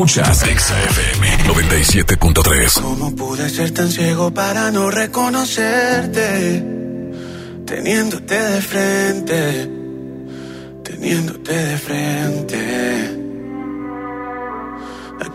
[0.00, 2.80] Escuchas XFM 97.3.
[2.80, 6.64] ¿Cómo pude ser tan ciego para no reconocerte?
[7.66, 9.70] Teniéndote de frente,
[10.82, 13.10] teniéndote de frente.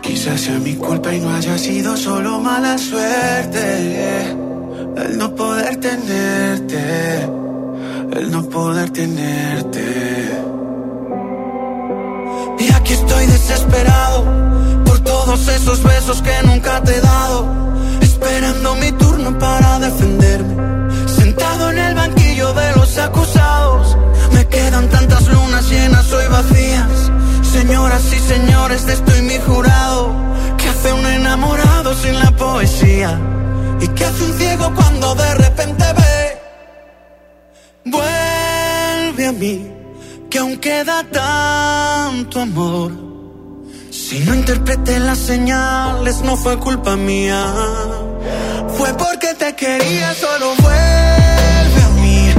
[0.02, 4.32] Quizás sea mi culpa y no haya sido solo mala suerte.
[4.96, 7.22] El no poder tenerte,
[8.14, 10.28] el no poder tenerte.
[12.58, 14.45] Y aquí estoy desesperado
[15.26, 17.48] todos esos besos que nunca te he dado.
[18.00, 20.54] Esperando mi turno para defenderme.
[21.08, 23.96] Sentado en el banquillo de los acusados.
[24.32, 27.10] Me quedan tantas lunas llenas hoy vacías.
[27.42, 30.14] Señoras y señores, estoy mi jurado.
[30.58, 33.18] ¿Qué hace un enamorado sin la poesía?
[33.80, 36.40] ¿Y qué hace un ciego cuando de repente ve?
[37.84, 39.72] Vuelve a mí,
[40.30, 43.05] que aún queda tanto amor.
[44.08, 47.42] Si no interpreté las señales, no fue culpa mía.
[48.78, 52.30] Fue porque te quería, solo vuelve a mí.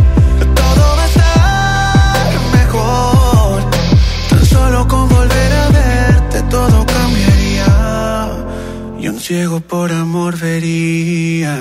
[0.56, 3.70] Todo va a estar mejor.
[4.30, 8.30] Tan solo con volver a verte, todo cambiaría.
[9.02, 11.58] Y un ciego por amor vería.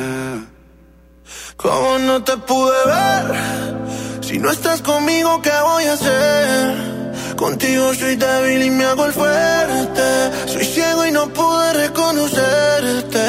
[1.57, 4.23] ¿Cómo no te pude ver?
[4.23, 6.96] Si no estás conmigo, ¿qué voy a hacer?
[7.37, 10.03] Contigo soy débil y me hago el fuerte.
[10.47, 13.27] Soy ciego y no pude reconocerte.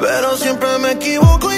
[0.00, 1.57] Pero siempre me equivoco y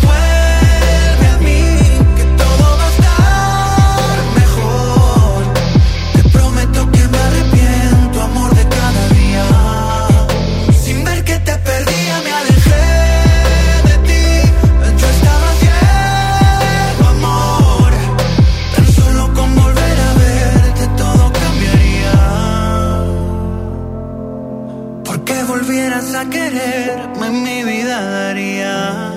[26.71, 29.13] a quererme, mi vida daría.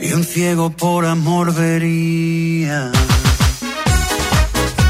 [0.00, 2.90] Y un ciego por amor vería.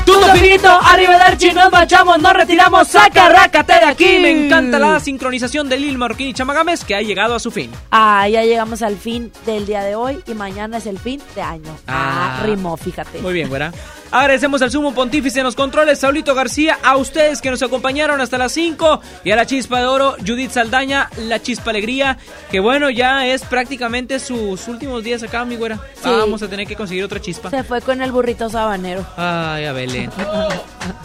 [0.05, 4.19] Tuto finito, arrivederci, nos marchamos, nos retiramos, saca, rácate de aquí.
[4.20, 7.70] Me encanta la sincronización de Lil Marroquín y Chamagames que ha llegado a su fin.
[7.90, 11.43] Ah, ya llegamos al fin del día de hoy y mañana es el fin de
[11.43, 11.77] año.
[11.86, 12.47] Ah, Ah.
[12.47, 13.20] rimó, fíjate.
[13.20, 13.73] Muy bien, güera.
[14.12, 18.39] Agradecemos al sumo pontífice en los controles, Saulito García, a ustedes que nos acompañaron hasta
[18.39, 22.19] las 5 y a la chispa de oro, Judith Saldaña, la chispa alegría,
[22.51, 25.77] que bueno, ya es prácticamente sus últimos días acá, mi güera.
[25.95, 26.09] Sí.
[26.09, 27.51] Vamos a tener que conseguir otra chispa.
[27.51, 29.07] Se fue con el burrito sabanero.
[29.16, 30.11] Ay, a Belén.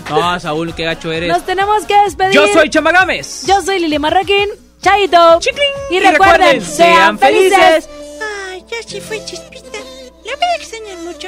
[0.10, 1.30] No, Saúl, qué gacho eres.
[1.30, 2.34] Nos tenemos que despedir.
[2.34, 3.45] Yo soy Chamagames.
[3.48, 4.49] Yo soy Lili Marroquín.
[4.82, 5.40] Chaito.
[5.91, 7.57] Y, Y recuerden, recuerden, sean sean felices.
[7.57, 7.90] felices.
[8.49, 9.80] Ay, yo sí fui chispita.
[10.26, 11.27] La voy a extrañar mucho.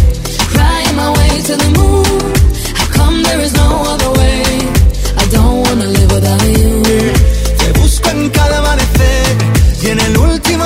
[7.57, 9.37] Te busco en cada amanecer
[9.83, 10.65] y en el último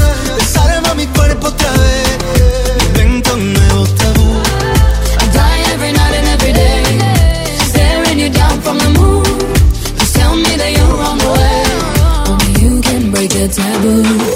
[13.81, 14.30] blue.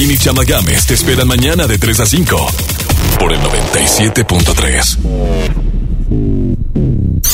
[0.00, 2.46] Marroquín y Chamagames te esperan mañana de 3 a 5
[3.18, 4.96] por el 97.3.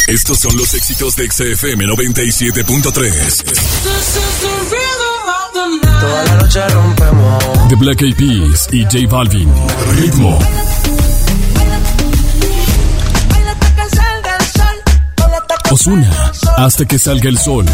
[0.09, 3.45] Estos son los éxitos de XFM 97.3.
[6.01, 7.69] Toda la noche rompemos.
[7.69, 9.49] The Black Eyed Peas y J Balvin.
[9.97, 10.37] Ritmo.
[15.71, 16.33] Osuna.
[16.57, 17.65] Hasta que salga el sol.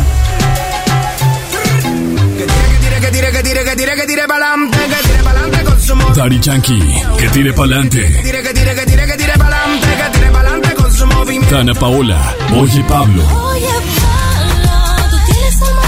[3.02, 4.61] Que tire, que tire, que tire, que tire pa'lante, que tire
[6.14, 7.02] Daddy Yankee.
[7.18, 8.00] Que tire pa'lante.
[8.22, 11.54] Tire, que tire, que tire, que tire pa'lante, que tire pa'lante con su movimiento.
[11.54, 12.34] Dana Paola.
[12.54, 13.22] Oye Pablo.
[13.22, 13.66] Oye,
[14.00, 15.82] Pablo, tú tienes alma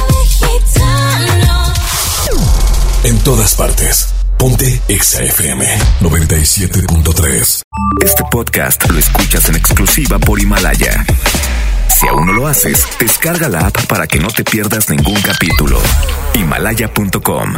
[3.03, 3.09] de.
[3.09, 4.09] En todas partes.
[4.39, 5.65] Ponte Exa FM
[6.01, 7.63] 97.3.
[8.05, 11.05] Este podcast lo escuchas en exclusiva por Himalaya.
[11.89, 15.81] Si aún no lo haces, descarga la app para que no te pierdas ningún capítulo.
[16.35, 17.55] Himalaya.com